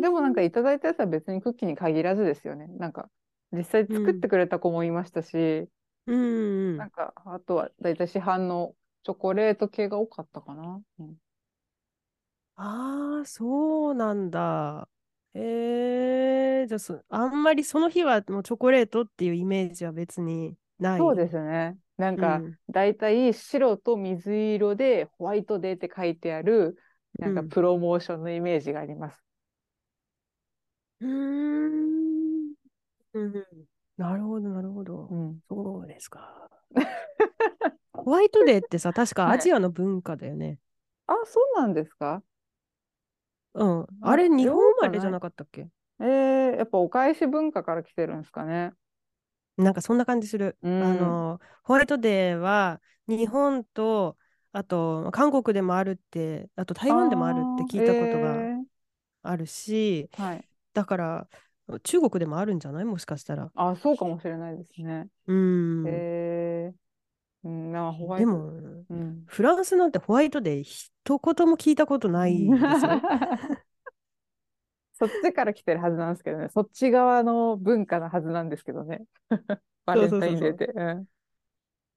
[0.00, 2.66] でもなんかいただいたやつは別にクッキーに限らずですよね。
[2.68, 3.10] なんか、
[3.52, 5.68] 実際作ってくれた子もいましたし、
[6.06, 8.74] うんうんなんか、あとはだいたい市販の
[9.04, 10.82] チョコレート系が多かったかな。
[10.98, 11.16] うん
[12.56, 14.88] ああ、そうなんだ。
[15.34, 21.00] えー、じゃあそ、あんまりその日はもうチョコレートっていうイメージは別にない。
[21.00, 21.78] そうですね。
[21.96, 26.76] なんか、うんだいたい白と水色でホワイトデーって書いてある、
[27.18, 29.22] なんかうんプロモーションのイメージがあります。
[31.00, 32.54] うーん。
[33.12, 33.46] うん
[33.96, 35.06] なるほど、なるほど。
[35.10, 35.40] うん。
[35.48, 36.48] そうですか。
[37.92, 40.58] ホワイトデーってさ、確かはいアジアの文化だよね。
[41.06, 42.22] あ、そうなんですか？
[43.54, 43.82] うん。
[43.82, 45.68] ああれ、日本生まれじゃなかったっけ？
[46.00, 48.72] えー、やっぱお返し文化から来てるんですかね？
[49.56, 50.58] なんかそんな感じする。
[50.62, 54.16] うんあの、ホワイトデーは日本と、
[54.52, 58.64] あと韓国でもあるって、あと台湾でもあるって聞いたことがえ
[59.22, 60.49] あるし、ーはい。
[60.72, 61.28] だから
[61.84, 62.84] 中国でもあるんじゃない？
[62.84, 63.50] もしかしたら。
[63.54, 65.06] あ、そうかもしれないですね。
[65.26, 65.84] うん。
[65.86, 68.26] えー、うん、なんかホワイト。
[68.26, 68.48] でも、
[68.90, 69.24] うん。
[69.26, 71.18] フランスなんてホワイトデー一言
[71.48, 72.70] も聞いたことないですよ。
[74.98, 76.48] そっちから来てるはずなんですけどね。
[76.50, 79.02] そっち側の文化なはずなんですけどね。
[79.86, 80.66] バレンタインデーって。
[80.74, 81.04] うん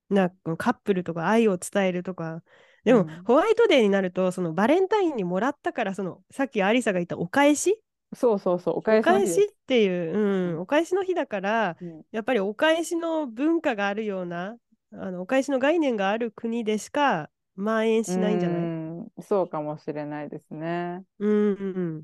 [0.09, 2.43] なんかカップルとか愛を伝えるとか。
[2.84, 7.82] でも、うんホワイトデーになると、そのバレンタインにもらったから、そのさっきアリサが言ったお返し
[8.16, 14.55] そうそうそう、おお返し返しっていう、うん、お返しの日だから、うんやっぱりお返しの文化があるような、
[14.91, 18.57] あのお返しの概念がある国でしか蔓延しないんじゃない？
[18.59, 21.03] うんそうかもしれないですね。
[21.20, 21.66] うんう
[21.99, 22.03] ん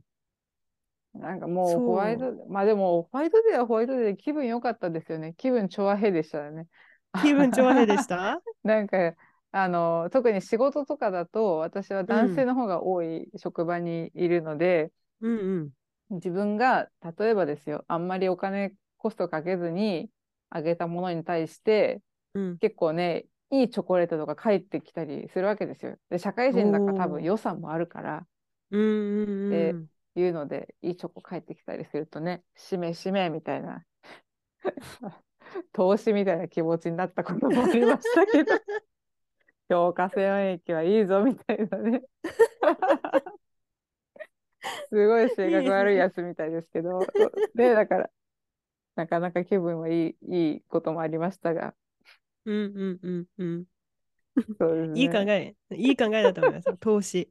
[1.13, 5.33] なんかもうそうホワイト、まあでもホワイトデーはホワイトデーで気分良かったですよね。
[5.37, 6.67] 気分調和平でしたよね。
[7.21, 8.41] 気分調和平でした？
[8.63, 9.15] なんか
[9.51, 14.91] あの特に仕事とかだと私は男性の方が多い職場にいるので、
[15.21, 15.69] うんうん。
[16.09, 20.09] 自分が例えばですよあんまりお金コストかけずに
[20.49, 22.01] あげたものに対して
[22.33, 25.97] うん、結構ねいいチョコレートとか返ってきたりするわけですよ。
[26.09, 28.25] で社会人だから多分予算もあるから。
[28.71, 29.89] うんうんでうん。
[30.15, 33.85] いうのでいいチョコ返ってきたりするとねしめしめみたいな
[35.71, 38.53] 投資みたいな気持ちになったこともありましたけど。
[39.69, 42.01] 評価線液はいいぞみたいなね
[44.89, 46.99] すごい性格悪いやつ みたいですけど
[47.55, 48.09] でだから
[48.95, 51.73] なかなか気分はいいいいこともありましたが
[52.45, 52.59] うんう
[52.93, 53.65] んうんうん。
[54.57, 56.77] そうですねいい考え、いい考えだと思います。
[56.77, 57.29] 投資。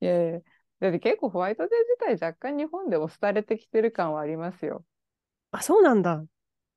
[0.00, 0.40] いやいや
[0.80, 1.70] だって結構ホワイトデー
[2.06, 4.84] 自体若干日本でも廃れてきてる感はありますよ。
[5.50, 6.24] あ、そうなんだ。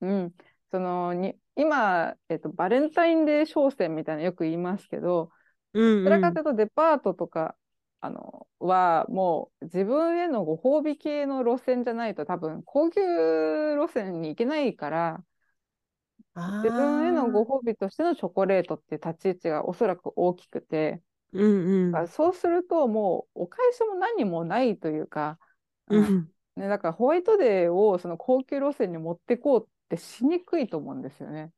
[0.02, 0.34] うん、
[0.72, 5.32] そのに今、えっと、バレンタインデー商戦みたいなのよく言いますけど、
[5.74, 7.56] うん、うんどちらかというとデパートとか
[8.02, 13.00] あのはもう自分へのご褒美系の路線じゃないと多分高級
[13.76, 15.24] 路線に行けないから
[16.34, 21.02] あ自分へのごー褒美としてのチョコレートっていう立ち位置がおそらく大きくて、
[21.34, 22.08] うんうん。
[22.08, 25.40] そうするともうお返しも何もないというか、
[25.90, 31.52] うんうんね、だからホワイトデーをその高級路線に持ってこうってしにくいと思うんですよね。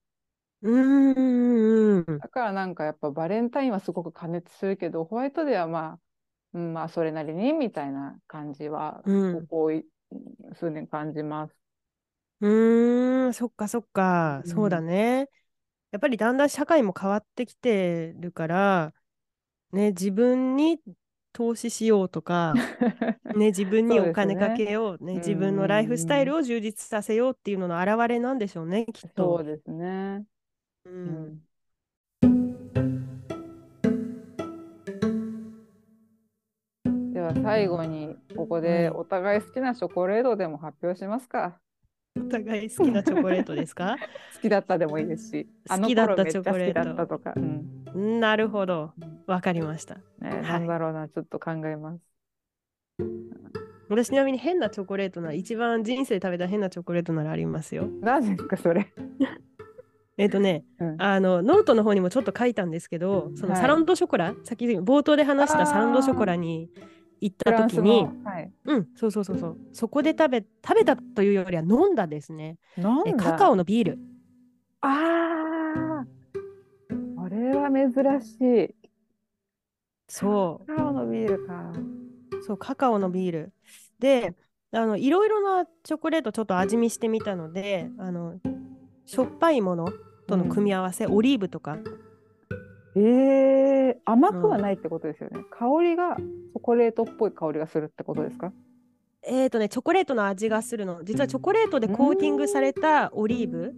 [0.62, 2.20] うんうんうん。
[2.20, 6.00] だからなんかやっぱバレンタインはすごく加熱するけどホワイトデーはまあ、
[6.54, 9.86] うん、まあそれなりにみたいな感じはうんここい
[10.56, 11.56] 数年感じます。
[12.41, 15.30] うーん、そっかそっか、うんそうだね。
[15.91, 18.95] やっぱりだんだん社会も変わってきてるから、
[19.74, 20.82] ね、自分に
[21.34, 22.62] 投資しようとか、
[23.34, 29.18] ね、自分にお金かねけよう、ね、うん自分のライフスタイルを充実させようっていうのの表れなんでしょうね、きっと。
[29.18, 30.26] そうですね。
[30.86, 31.47] ううんん、
[37.41, 41.59] 最後にここではいお互い好きなチョコレートでも発表しますか。
[42.15, 43.97] お互い好きなチョコレートですか？
[44.36, 47.34] 好きだったでもいいですし、あの好きだった頃めっちゃ好きチョコレートだったとか。
[47.36, 48.91] うんなるほど。
[49.27, 49.95] わかりました。
[50.19, 52.01] ね、はいなんだろうな、ちょっと考えます。
[53.89, 57.88] 私ちなみに変なチョコレートなら、一番人生で食べた変なチョコレートならありますよ。
[58.01, 58.91] 何ですかそれ。
[60.17, 66.69] えっ、とね、うんあのノートの方にもちょっと書いたんですけど、そのはいサロンドショコラ、さっき冒頭で話したサロンドショコラに
[67.24, 72.57] 行った時にの、、はい、うん、そうそうそうそう、そこで食べ食べたというよりは飲んだですね。
[72.78, 73.11] なんだ？
[73.11, 73.99] えカカオのビール。
[74.82, 76.05] ああ、
[77.17, 78.76] これは珍しい。
[80.07, 81.71] そカカオのビールか。
[81.71, 83.53] う、そう、カカオのビール。
[83.99, 84.36] で、
[84.71, 88.39] あのいろいろなチョコレートちょっと味見してみたので、あの
[89.05, 89.88] しょっぱいもの
[90.28, 91.78] との組み合わせ、オリーブとか、
[92.96, 95.39] えー、甘くはないってことですよね。
[95.52, 98.52] 香りがチョコレートっぽい香りがするってことですか？
[99.26, 101.04] えーとね、チョコレートの味がするの。
[101.04, 103.74] 実はチョコレートでコーティングされたオリーブ。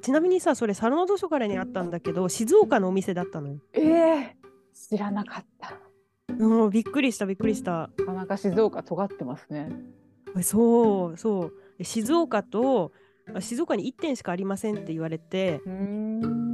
[0.00, 3.58] ちなみにさ、それサロノドショコラにあったんだけど、静岡のお店だったのよ。
[3.72, 4.36] ええ
[4.74, 5.74] 知らなかった。
[6.34, 7.90] もうびっくりした、びっくりした。
[7.98, 9.70] なかなか静岡尖ってますね。
[10.36, 11.52] えそうそう。
[11.78, 13.01] で静岡と、あ
[13.40, 15.60] 静岡に1店しかありませんって言われて、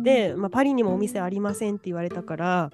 [0.03, 2.71] で、まあ、パリにもお店ありませんって言われたから、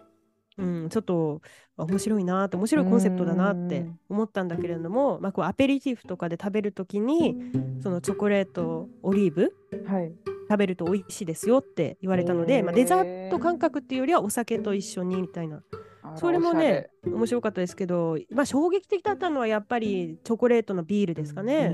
[0.56, 1.40] うん、ちょっと
[1.76, 3.98] あ面白いなって面白いコンセプトだなってうん。
[4.08, 7.34] 思ったんだけれども、まあ、こうアペリティフとかで食べるときに
[7.82, 9.52] そのチョコレートオリーブ
[9.86, 10.12] はい。
[10.48, 15.62] 食べると美味しいですよって言われたので、まあ、デザート感覚っていうよりはお酒と一緒にみたいな。
[16.16, 21.70] それもね面白かったですけど、まあ、衝撃的だったのはやっぱりチョコレートのビールですかうね。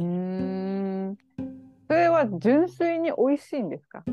[1.91, 4.05] それは純粋に美味しいんですか？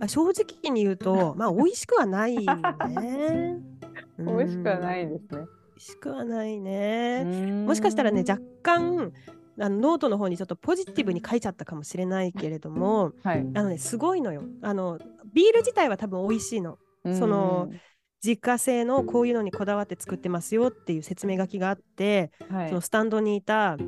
[0.00, 3.58] あ正直に言うと、 まあ、美味しくはないね。
[4.18, 5.38] 美味しくはないうんですね。
[5.38, 7.24] 美味しくはないね。
[7.24, 9.12] ももしかしたらね若干
[9.58, 13.46] あのノートの方にちょっとポジティブに書いちゃったかもしれないけれどもはい。
[13.54, 14.98] あのねすごいのよあの
[15.32, 16.78] ビール自体は多分美味しいの
[17.18, 17.70] その
[18.22, 23.78] 自家製のこういうのにこだわって作ってますよっていう説明書きがあって、はいそのスタンドにいた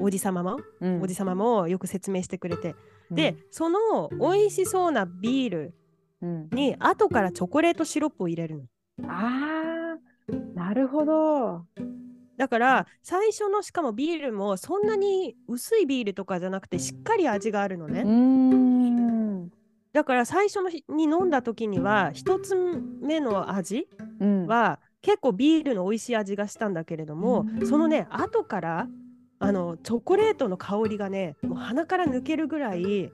[0.00, 1.02] おじさまも、うん。
[1.02, 2.74] おじさまもよく説明してくれて、
[3.10, 3.38] でうん。
[3.50, 5.74] その美味しそうなビール
[6.22, 6.48] うん。
[6.50, 8.62] に後からチョコレートシロップを入れるの。
[9.08, 11.66] あーなるほど。
[12.36, 18.00] だから最初のしかもビールもそんなに薄いビールとかじゃなくてしっかり味があるのね。
[18.00, 19.50] うーん。
[19.92, 22.56] だから最初の日に飲んだ時には一つ
[23.00, 23.86] 目の味
[24.18, 24.46] うん。
[24.46, 27.66] は結構ビールの美味しい味がしたんだけれども、うん。
[27.66, 28.88] そのね後から
[29.44, 33.12] あのチョコレートの香りがねもう鼻から抜けるぐらい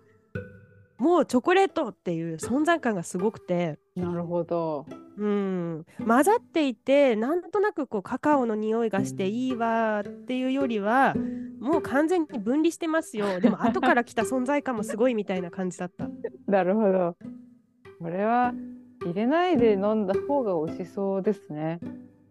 [1.00, 4.84] もうチョコレートっていう存在感がすごくて、なるほど。
[5.16, 11.14] うん、混ざっていてなんとなくこうカカオの匂いがしていいわっていうよりは
[11.58, 16.08] もう完全に分離してますよ でも後から来た存在感もすごいみたいな感じだった。
[16.46, 17.16] なるほど。
[17.98, 18.52] これは
[19.02, 21.80] 入れないで飲んだ方が美味しそうですね。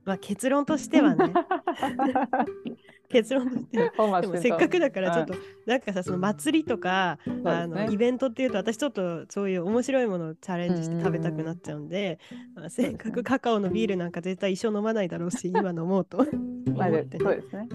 [0.05, 1.33] まあ、結論としてはね
[3.09, 5.33] 結論としてでもせっかくだからちょっと
[5.65, 12.19] なんかさその祭りとか、あのイベントっていうと私ちょっとそういう面白いものをチャレンジして食べたくなっちゃうんで、
[12.55, 16.23] まあせっかくカカオのビールなんか絶対一生飲まないだろうし今飲もうと
[17.19, 17.67] そうですね。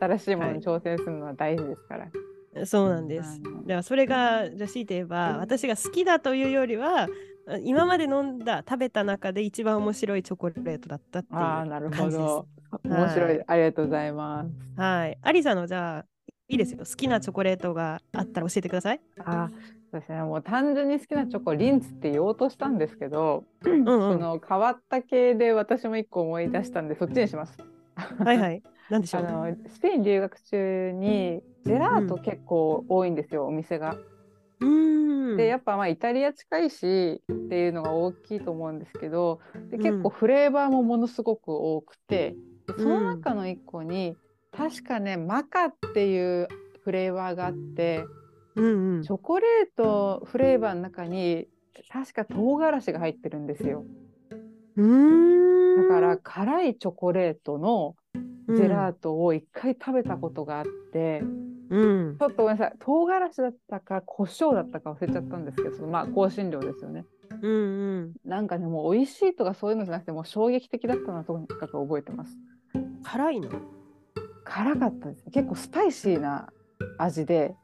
[0.00, 2.66] 新しいものに挑戦するのは大事ですから。
[2.66, 3.40] そうなんです。
[3.42, 7.08] だからそれがじゃあ強いて言えば私が好きだというよりは
[7.64, 12.46] 今まで飲んだ食べた中で一番面白いチョコレートだったっていうああ、なるほ感じですど。。
[12.84, 14.80] 面白い、ありがとうございます。
[14.80, 15.18] はい。
[15.22, 16.04] アリさんのじゃあ
[16.48, 16.78] いいですよ。
[16.78, 19.00] 好きなチョコレートがあったら教えてください。
[19.24, 19.50] あ
[19.90, 23.84] そうですね、もう単純に好きなチョコリンツって言おうとしたんですけど、うんうん。
[23.84, 27.56] その変わった系で私も一個思い出したんでそっちにします。
[27.96, 28.62] はいはい。
[28.90, 29.24] なんでしょあう。
[29.24, 33.96] のスペイン留学中にジェラート結構多いんですよ、お店が。
[34.60, 35.36] うーん。
[35.36, 39.40] でやっぱまあイタリア近いしっていうのが大きいと思うんですけど
[39.70, 42.36] でうん結構フレーバーもものすごく多くてで
[42.76, 44.16] そのうん中の一個に、
[44.52, 46.48] 確かねマカっていう
[46.84, 48.04] フレーバーがあって
[48.56, 51.48] うんうんチョコレートフレーバーの中に
[51.90, 53.84] 確か唐辛子が入ってるんですよ。
[54.76, 57.96] だから辛いチョコレートの
[58.48, 61.22] ジェラートを一回食べたことがあって、
[61.70, 62.16] うん。
[62.18, 67.04] ちょっとごめんなさい唐辛子だったか胡椒だったか忘れちゃったんですけどそのまあ香辛料ですよね
[67.42, 68.12] うんうん。
[68.24, 72.36] なんかねもう美味しいとかそういうのじゃなくてもう衝撃的だったのはとにかく覚えてます
[73.04, 73.48] 辛いの？
[74.44, 76.48] 辛かったです結構スパイシーな
[76.98, 77.54] 味で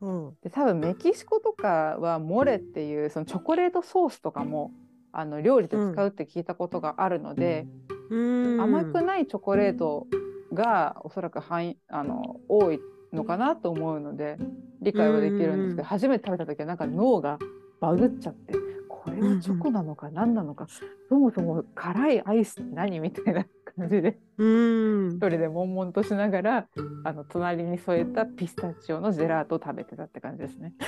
[0.00, 0.36] うん。
[0.42, 4.72] で多分メキシコとかはモレっていうそのチョコレートソースとかも
[5.12, 7.66] あの料理で使うって聞いたことがあるので、
[8.10, 8.60] うーん。
[8.60, 10.06] 甘くないチョコレート
[10.52, 12.80] がおそらく範囲あの多い
[13.12, 14.38] のかなと思うので
[14.80, 17.38] 理解はできるんですけど、うん初めて食べた時はなんか脳が
[17.80, 18.54] バグっちゃって
[18.88, 20.66] これはチョコなのか何なのか、
[21.08, 23.00] そもそも辛いアイスって何？
[23.00, 23.44] みたいな
[23.76, 25.18] 感じで 一。
[25.18, 26.68] 人で悶々としながら
[27.04, 30.74] あの隣に添えたピスタチオのジェラートを食べてたって感じですね。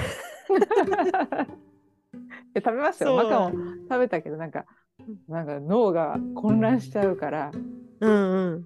[2.54, 3.16] で食べましたよ。
[3.16, 3.50] マカも
[3.90, 4.66] 食べたけどなんか
[5.28, 7.50] なんか脳が混乱しちゃうから、
[8.00, 8.64] うんうん。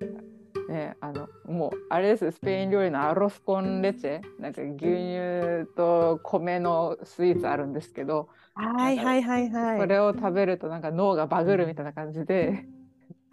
[0.68, 9.80] ね、あのもうあれですスペイン料理のアロスコンレチェなんか牛乳と米のスイーツあるんですけど、はいはいはいはい。
[9.80, 12.66] それを食べるとなんか脳がバグるみたいな感じで、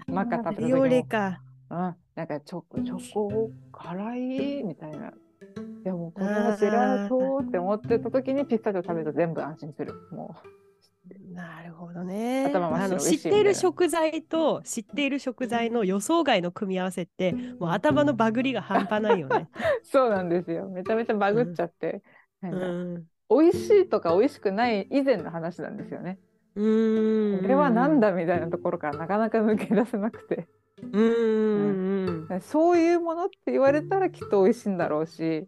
[0.08, 1.41] マカ食べた時ビオレもか。
[1.70, 4.64] うん、なんかチョコチョコ辛い？
[4.64, 5.12] みたいな。
[5.84, 9.93] でもこれはジェラートって思ってた時にピスタチオ食べると全部安心する。
[10.12, 10.36] も
[11.34, 12.46] なるほどね。
[12.46, 19.50] 頭あの知っている食材と知っている食材の予想外の組み合わせってもう頭のバグりが半端ないよね。
[19.54, 20.68] う そうなんですよ。
[20.70, 22.02] めちゃめちゃバグっちゃって、
[22.41, 23.06] うん。
[23.30, 26.20] 美味しいとか美味しくない以前の話なんですよね。
[26.56, 27.41] うーん。
[27.41, 30.47] これはなんだみたいなところからなかなか抜け出せなくて。
[30.82, 32.41] うーん。
[32.41, 35.47] そういうものって言われたらきっと美味しいんだろうし、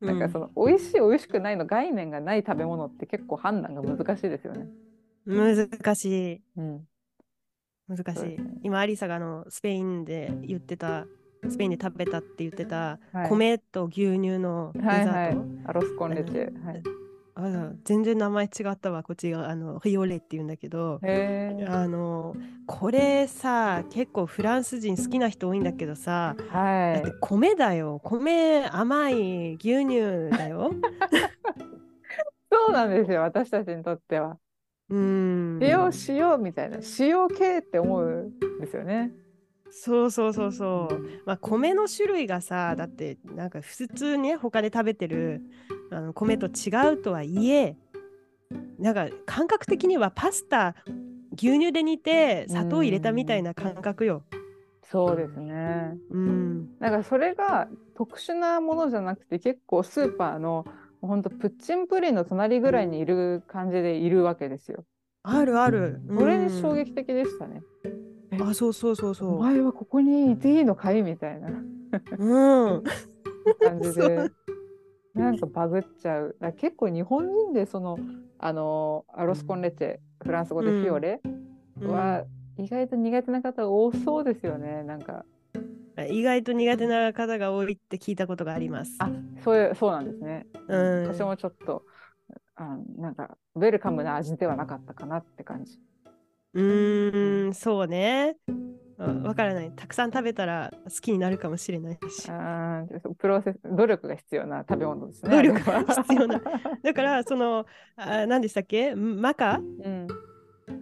[0.00, 4.68] なんかその美味しい美味しくないの概念がない食べ物って結構判断が難しいですよね。
[5.26, 6.42] 難しい。
[6.56, 6.86] うん、
[7.88, 8.36] 難しい。
[8.62, 11.06] 今、アリサがあのスペインで言ってた、
[11.48, 15.10] スペインで食べたって言ってた、はい米と牛乳のデザート。
[15.10, 15.36] はいはい。
[15.66, 16.64] アロスコンレチェ。
[16.64, 16.82] はい、
[17.36, 21.00] あ全然名前違ったわ、こっちがあのヒオレって言うんだけど。
[21.66, 22.34] あの
[22.66, 27.14] これさ、結構フランス人好きな人多いんだけどさ、だってはい。
[27.20, 30.70] 米だよ、米甘い牛乳だよ。
[32.50, 33.22] そうなんですよ。
[33.22, 34.38] 私たちにとっては。
[34.88, 35.58] うーん。
[35.62, 39.12] 塩塩みたいな塩系って思うんですよね。
[39.70, 41.00] そうそうそうそう。
[41.26, 45.42] まあ、米の種類がさ、だってなんか普通ね、他で食べてる
[45.90, 47.76] あの米と違うとはいえ、
[48.78, 50.74] なんか感覚的にはパスタ
[51.36, 54.24] 牛乳で煮て砂糖入れたみたいな感覚よ。
[54.82, 55.96] そうですね。
[56.10, 56.68] うん。
[56.78, 60.64] なんかそれが特殊なものじゃなくて結構スーパーの
[61.00, 64.84] ほんとプッチンプリンの隣ぐらいにいる感じでいるわけですよ。
[65.22, 66.00] あるある。
[66.08, 67.62] それ衝撃的でしたね。
[68.40, 71.02] あ、そうそうそうおそ前はここにいていいのかい？
[71.02, 71.62] みたいなう。
[72.18, 72.84] うん。
[73.60, 74.30] 感じ そで
[75.14, 76.36] なんかバグっちゃう。
[76.58, 77.98] 結構日本人でその
[78.38, 81.20] あのアロスコンレチェフランス語でフィオレ
[81.80, 82.24] は
[82.56, 84.82] 意外と苦手な方多そうですよね。
[84.82, 85.24] なんか
[86.10, 88.96] 意外と苦手な方が多いって聞いたことがあります。
[88.98, 89.10] あ
[89.44, 90.46] そういうそうなんですね。
[90.68, 91.04] うん。
[91.04, 91.84] 私もちょっと
[92.56, 95.78] あなんかウェルカムな味ではなかったかなって感じ。
[96.54, 98.36] うーん、そうね。
[98.98, 99.72] うんわからない。
[99.74, 102.30] たくさん食べたら好きになるかもしれないし。
[102.30, 105.30] あープロセス努力が必要な食べ物ですね。
[105.34, 106.40] 努力が必要な。
[106.82, 107.66] だから、その、
[107.96, 108.94] あ何でしたっけ？
[108.94, 109.58] マカ？
[109.58, 110.06] うん、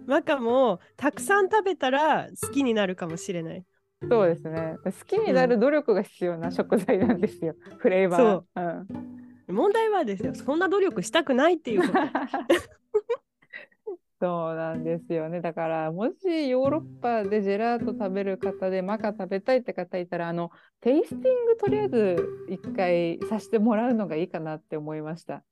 [0.05, 3.63] マカもたくさん食べたら好きになるかもしれない。
[4.09, 4.75] そうですね。
[4.83, 7.55] 好きになる努力が必要な食材なんですよ。
[7.77, 8.19] フレーバー。
[8.19, 8.87] そううん
[9.55, 11.93] 問題はですよ、そんな努力したくないっていうこと。
[14.23, 15.41] そうなんですよね。
[15.41, 20.49] だから、もしヨーロッパでジェラート食べる方でマカ食べたいって方いたら、あの、
[20.79, 25.43] テイスティングとりあえず一回させてもらうのがいいかなって思いました。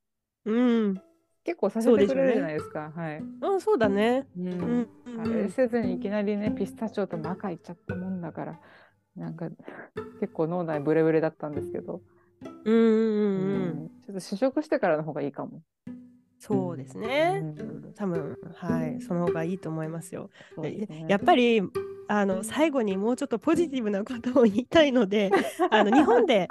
[0.46, 0.58] う
[0.88, 1.02] ん。
[1.44, 2.90] 結構させてくれるじゃないですか。
[2.96, 3.22] はい。
[3.42, 4.26] あ、そうだね。
[4.38, 5.20] うんうん。
[5.20, 8.58] あれせずにいきなりね、ピスタチオとマカいっちゃったもんだから、
[9.16, 9.50] なんか
[10.18, 12.00] 結構脳内ブレブレだったんですけど、
[12.64, 13.82] うんうんうんうん。
[13.82, 15.60] うんちょっと試食してからの方がいいかも。
[16.42, 17.40] そうですね。
[17.40, 20.28] うん多分はい、その方がいいと思いますよ。
[20.58, 21.62] ねやっぱり
[22.08, 25.30] あの最後にもうちょっとポジティブなことを言いたいので、
[25.70, 26.48] あの日本で、はい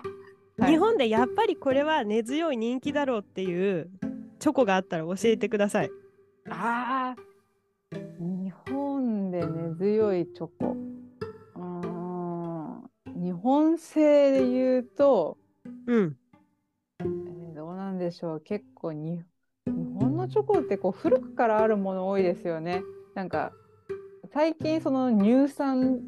[0.64, 3.90] 日本でやっぱりこれは根強い人気だろうっていう
[4.38, 5.92] チョコがあったら教えてください。
[6.50, 10.78] ああ、日本で根強いチョコ。
[13.16, 15.38] 日本製で言うと、
[15.88, 16.18] うん。
[17.00, 18.40] えーどうなんでしょう。
[18.42, 19.24] 結構に日
[20.32, 22.84] チョコってこう古くからあるもの多いですよね。
[23.16, 23.52] なんか
[24.34, 26.00] 最近その乳酸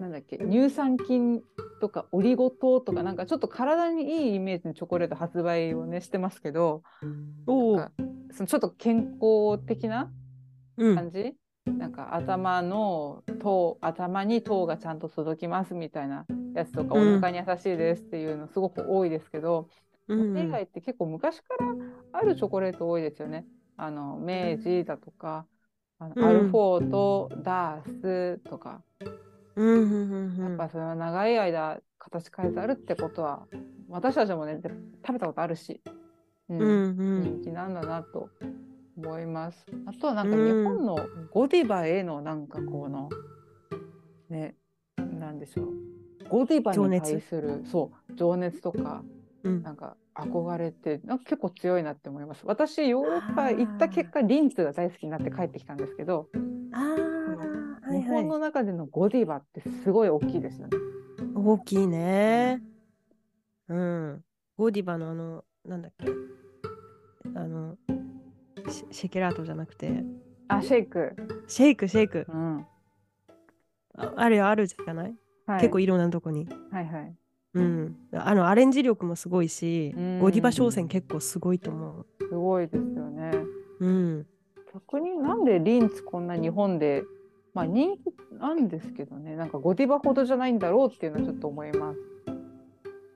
[0.00, 1.42] なんだっけ乳酸菌
[1.80, 6.82] とかオリゴ糖とかなんかちょっと体にいいイメージのチョコレート発売をねしてますけど、
[7.46, 7.78] お。
[8.32, 10.10] そのちょっと健康的な
[10.76, 10.96] うん。
[10.96, 11.34] 感じ、
[11.66, 19.68] なんか頭の糖頭に糖がちゃんと届きますみたいなやつとか、うんお腹に優しいですっていうのすごく多いですけど、
[20.08, 21.66] うん海外って結構昔から
[22.12, 23.44] あるチョコレート多いですよね。
[23.82, 25.46] あの明治だとか
[25.98, 26.24] あの、うん。
[26.24, 28.82] アルフォートダースとか。
[29.56, 33.46] やっぱそれは長い間形変えてあるってことは
[33.88, 34.70] 私たちもねで
[35.06, 35.82] 食べたことあるし、
[36.48, 36.58] うん。
[36.58, 37.22] うんうん。
[37.22, 38.28] 人気なんだなと
[38.96, 39.66] 思います。
[39.86, 40.64] あとはなんか日うん。
[40.64, 40.96] 本の
[41.30, 43.08] ゴディバへのなんかこの
[44.28, 44.54] ね
[45.18, 45.74] なんでしょう。
[46.28, 49.02] ゴディバに対するそう情熱とか
[49.44, 49.62] うん。
[49.62, 52.42] なんか憧れって結構強いなって思います。
[52.44, 56.28] 私ヨーロッパ行った結果リンツが大好きになって帰ってきたんですけど、
[56.72, 56.96] あ。
[57.90, 60.76] 日本の中でのゴディバってすごい大きいですよね。
[61.34, 62.62] 大きいね。
[63.68, 64.24] うん。
[64.56, 66.06] ゴディバのあの、なんだっけ。
[67.34, 67.76] あの、
[68.68, 70.04] シシェケラートじゃなくて、
[70.48, 71.14] あシェイク、
[71.46, 72.26] シェイク、シェイク。
[72.28, 72.66] うん
[73.96, 75.14] ああれあるじゃない、
[75.46, 76.48] はい、結構いろんなとこに。
[76.70, 77.14] はいはい。
[77.54, 77.96] うん。
[78.12, 83.32] あの、アレンジ力もすごいしうん、ゴディバ商戦結構すごいと思すごいですよね。
[83.80, 83.86] う。
[83.86, 84.26] うん。
[84.72, 87.02] 逆になんでリンツこんな日本で、
[87.54, 91.98] まあ、人気なんですけどねなんかゴディバほどじゃないんだろうっていうのはちょっと思います。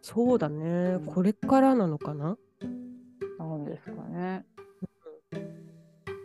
[0.03, 1.05] そうだねうん。
[1.07, 2.37] これからなのかな？
[3.39, 4.45] なんですかね。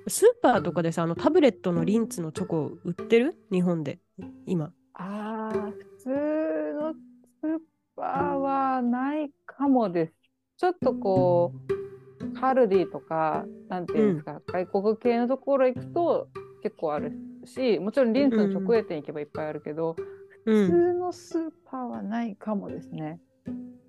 [0.07, 3.36] スーパーとかでさ、あのタブレットのリンツのチョコ売ってる？
[3.51, 3.99] 日本で。
[4.47, 4.74] 今。
[4.95, 7.60] ああ普通のスー
[7.99, 10.13] パーはないかもです。
[10.57, 11.53] ちょっとこ
[12.23, 16.27] うカルディとかなんていうんですか、外国系のところ行くと
[16.63, 17.11] 結構ある
[17.45, 19.95] しもちろんリンツの直営店行けばいっぱいあるけど、
[20.45, 20.67] 普うん。
[20.67, 23.19] 通のスーパーはないかもですね。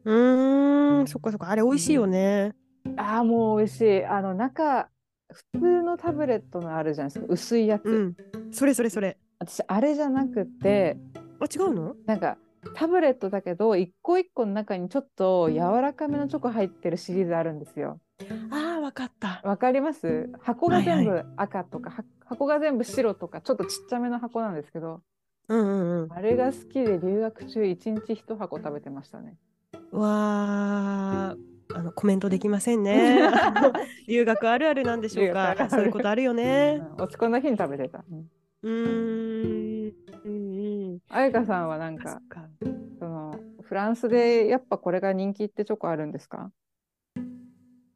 [0.04, 1.48] うーん、そっかそっか。
[1.48, 2.52] あれ美味しいよね。
[2.96, 4.04] ああもう美味しい。
[4.04, 4.88] あの中
[5.32, 8.16] 普通のタブレットのあるじゃないですか薄いやつ、うん。
[8.50, 9.16] それそれそれ。
[9.38, 10.96] 私あれじゃなくて
[11.40, 11.94] あ、違うの？
[12.06, 12.36] なんか
[12.74, 18.00] タブレットだけど一個一個の中にちょっと柔らかめのチョコ入ってるシリーズあるんですよ。
[18.50, 19.40] ああ、わかった。
[19.44, 20.30] わかります？
[20.42, 25.00] 箱が全はい部赤とか、は箱が全部白とかちょっとちっちゃめの箱なんですけど
[25.48, 26.12] うんうんうん。
[26.12, 29.36] あれが好きで留学中一日一箱食べてましたね。
[29.92, 33.20] わーあのコメントできませんね。
[34.08, 35.54] 留学あるあるなんでしょうか。
[35.70, 36.82] そういうことあるよね。
[36.98, 38.04] うん落ち込んだ日に食べてた。
[38.10, 38.28] うん
[38.62, 39.94] うーん。
[40.24, 40.98] うん。
[41.08, 42.48] 彩香さんはなんかそっか。
[42.98, 46.50] そのフランスでやっぱこれが人気ってチョコあるんですか？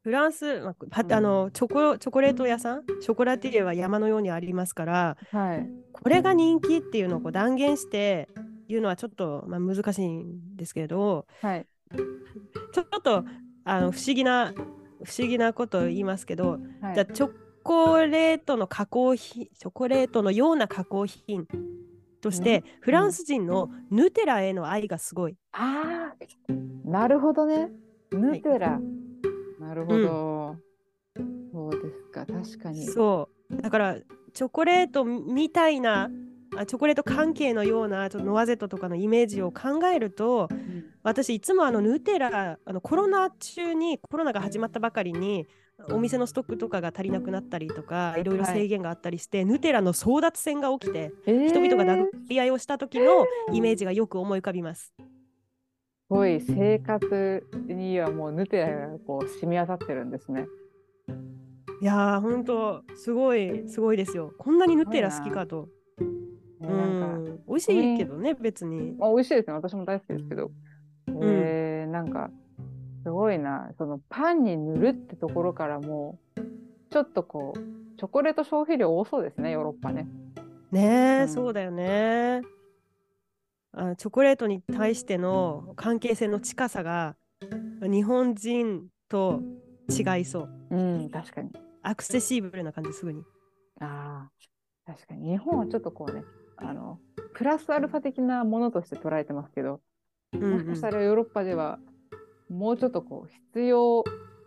[0.03, 5.67] フランス、まあ、はあのチョコチョコレート屋さん、ショコラティエは山のようにありますから、はい。
[5.93, 8.29] これが人気っていうのをこう断言して
[8.69, 11.67] 言うのはちょっと、まあ、難しいんですけど、はい。
[12.73, 13.25] ちょっと
[13.65, 14.53] あの不思議な
[15.05, 17.31] 不思議なことを言いますけど、はいじゃあチョ
[17.65, 21.47] コレートの加工品、チョコレートのような加工品
[22.21, 25.37] として、フランス人のヌテラへの愛がすごい。
[25.53, 27.71] ああ、なるほどね。
[28.13, 28.79] ヌテラ。
[29.59, 30.57] なるほど。
[31.53, 32.87] そうですか、確かに。
[32.87, 33.97] そうだから
[34.33, 36.11] チョコレートみたいな
[36.57, 45.47] あチョコレート関係のようなちょっとノワゼットとかのイメージを考えるとうん私いつもあのヌテラあのコロナ中にコロナが始まったばかりに
[45.91, 54.95] お店のストックとかが足りなくなったりとかいろいろ制限があったりして、ヌテラの争奪戦が起きてえー人々が殴り合いをした時のイメージがよく思い浮かびます。
[54.97, 55.03] す
[56.09, 60.47] ごい生活にはもうヌテラがこう染み渡ってるんですね。
[61.81, 64.33] いやー本当すごいすごいですよ。
[64.39, 65.69] こんなにヌテラ好きかと。
[66.61, 68.93] うん美味しいけどね別に。
[68.93, 69.55] まあ、美味しいですね。
[69.55, 70.51] 私も大好きですけど。
[71.23, 72.31] えー、なんか、
[73.05, 73.71] すごいな。
[73.79, 76.41] そのパンに塗るってところからもう、
[76.91, 80.09] ちょっとこう、チョコレート消費量多そうですね、ヨーロッパね。
[80.73, 82.41] ねえ、うんそうだよね
[83.73, 83.95] あ。
[83.97, 87.17] チョコレートに対しての関係性の近さが
[87.83, 89.41] 日本人と
[89.89, 90.49] 違いそう。
[90.71, 91.51] うん、確かに。
[91.83, 93.23] アクセシブルな感じすぐに。
[93.81, 94.31] あ
[94.87, 95.31] あ、確かに。
[95.31, 96.25] 日本はちょっとこうね、
[96.57, 96.99] あの、
[97.35, 99.81] プラスアルファ的なものとして捉えてますけど、
[100.33, 101.79] うんもしかしたらヨーロッパでは、
[102.55, 104.05] もうちょっとこう、必要、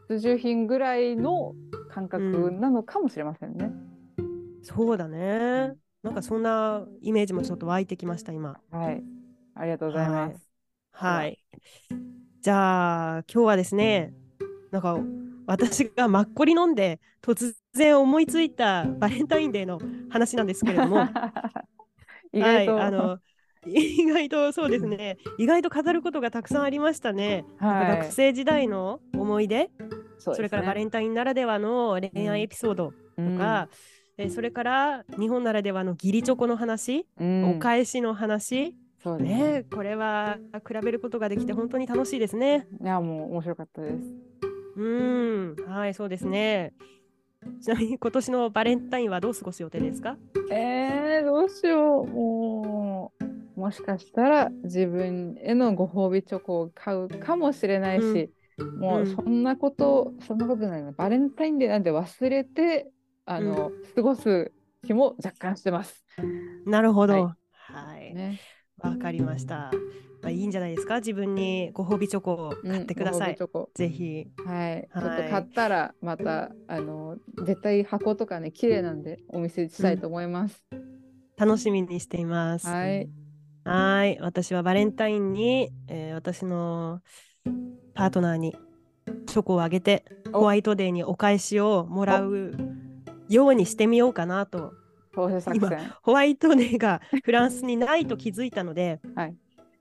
[0.07, 1.55] 必需品ぐらいの
[1.89, 3.69] 感覚なのかもしれませんね。
[4.63, 5.73] そうだね。
[6.03, 8.59] なんかそんなイメージもちょっと湧いてきました今。
[8.71, 9.03] はい。
[9.55, 10.49] ありがとうございます。
[10.91, 11.37] はい。
[12.41, 14.13] じゃあ今日はですね、
[14.71, 14.97] なんか
[15.45, 19.79] 私がマッコリ飲んで突然思いついたバレンタインデーの
[20.09, 21.05] 話なんですけれども。
[22.31, 23.19] 意外と、はい、あの
[23.73, 25.17] 意外とそうですね。
[25.37, 27.97] 意外と飾ることがたくさんありましたね、はい。
[27.99, 29.69] 学生時代の思い出。
[30.17, 33.69] そそれからバレンタインならではの恋愛エピソードンとか、
[34.17, 37.57] えーそれから日本ならではの義理チョコの話、うん。
[37.57, 38.75] お返しの話。
[39.03, 39.59] そうね。
[39.59, 42.67] ねこれは比べることができて本当に楽しいですね。
[42.81, 43.95] いや、もう面白かったです。
[44.75, 45.55] うん。
[45.67, 46.73] はいそうですね。
[47.61, 50.17] ちなみに今年のバレンタインはどう過ごす予定ですか？
[50.49, 52.07] えー、どうしよう。
[52.07, 53.16] もう、
[53.57, 58.31] もしかしたら自分へのご褒美チョコを買うかもしれないし、
[58.79, 60.91] もううんそんなこと、そんなことないな。
[60.91, 62.87] バレンタインデーなんて忘れて、
[63.25, 64.51] あの、過ごす
[64.85, 66.05] 気も若干してます。
[66.65, 68.37] なるほどははいね。
[68.79, 69.71] わかりました。
[70.21, 70.97] まあ、いいんじゃないですか？
[70.97, 73.37] 自分にご褒美チョコを買ってください。
[73.75, 74.27] ぜひ。
[74.45, 80.63] はい、ちょっはいと買ったらまたあの絶対箱とかね綺麗なんでお見せしたいと思います。
[81.37, 82.67] 楽しみにしています。
[82.67, 83.26] はい。
[83.67, 84.17] はい。
[84.21, 87.01] 私はバレンタインに、えー私の
[87.93, 88.55] パートナーに
[89.25, 92.53] チョコをあげて、おホワイトデーにお返しをもらう
[93.27, 94.73] ようにしてみようかなと。
[95.13, 95.79] 投資作戦。
[96.01, 99.35] ホワイトデーがフランスにないと気づいたので、はい。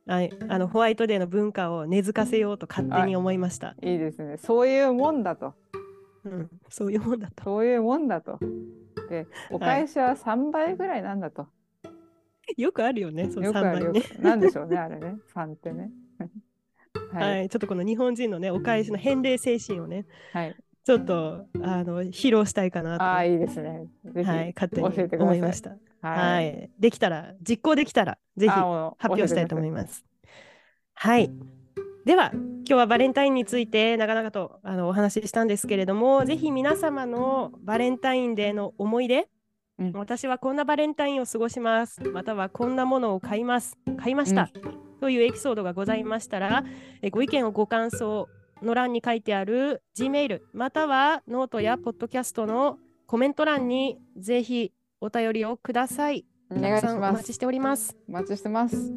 [0.07, 3.76] はい、あのホワイトデーの文化を根付かせようと勝手に思いました。
[3.82, 4.37] いいですね。
[4.39, 5.54] そういうもんだと。
[6.25, 7.45] うん、そういうもんだと。
[7.45, 8.38] そういうもんだと。
[9.08, 11.46] で、お返しは3倍ぐらいなんだと。
[12.57, 14.09] よくあるよね、その3よくあるよ倍ね。
[14.09, 14.23] く。
[14.23, 15.17] なんでしょうね、あれね。
[15.35, 15.91] 3ってね。
[17.13, 17.49] は、はいい。
[17.49, 20.57] ちょっとこの日本人のね、お返しの返礼精神をね、はい。
[20.85, 23.89] ちょっとあの披露したいかなと、ああ、いいですね。
[24.25, 25.77] はい、勝手に思いました。
[26.01, 29.73] ははい、できたら、実行できたら、ぜひ発表したいと思いす。
[29.73, 30.05] ます。
[30.95, 31.31] はい。
[32.05, 39.29] では、今日はバレンタインについて長々とあのお話ししたんですけれども、ぜひ皆様のバレンタインデーの思い出、
[39.79, 44.51] うん私はこんなバレンタインを過ごします、またはこんなものを買います、買いました、
[45.01, 46.65] というエピソードがございましたら、
[47.03, 48.29] えご意見をご感想
[48.63, 56.25] の欄に書いてある Gmail またはノートやポッドキャストのコメント欄にぜひお便りをください。
[56.51, 57.13] お願いします。
[57.15, 57.97] 待ちしております。
[58.09, 58.93] お待ちしてます。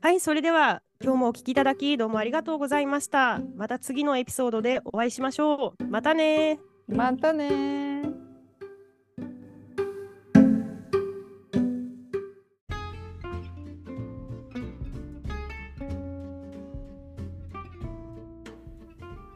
[0.00, 3.40] はい、それでは今日もお聞きいただきどうもありがとうございました。
[3.56, 5.84] また次のエピソードでお会いしましょう。
[5.84, 8.02] またねまたね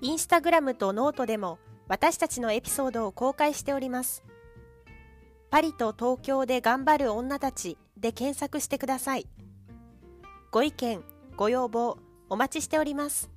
[0.09, 4.25] インスタグラムとノートでも私たちのエピソードを公開しております。
[5.51, 9.27] パパリと東京で頑張る女たちで検索してください。
[10.51, 11.05] ご意見、
[11.37, 11.99] ご要望、
[12.31, 13.31] お待ちしております。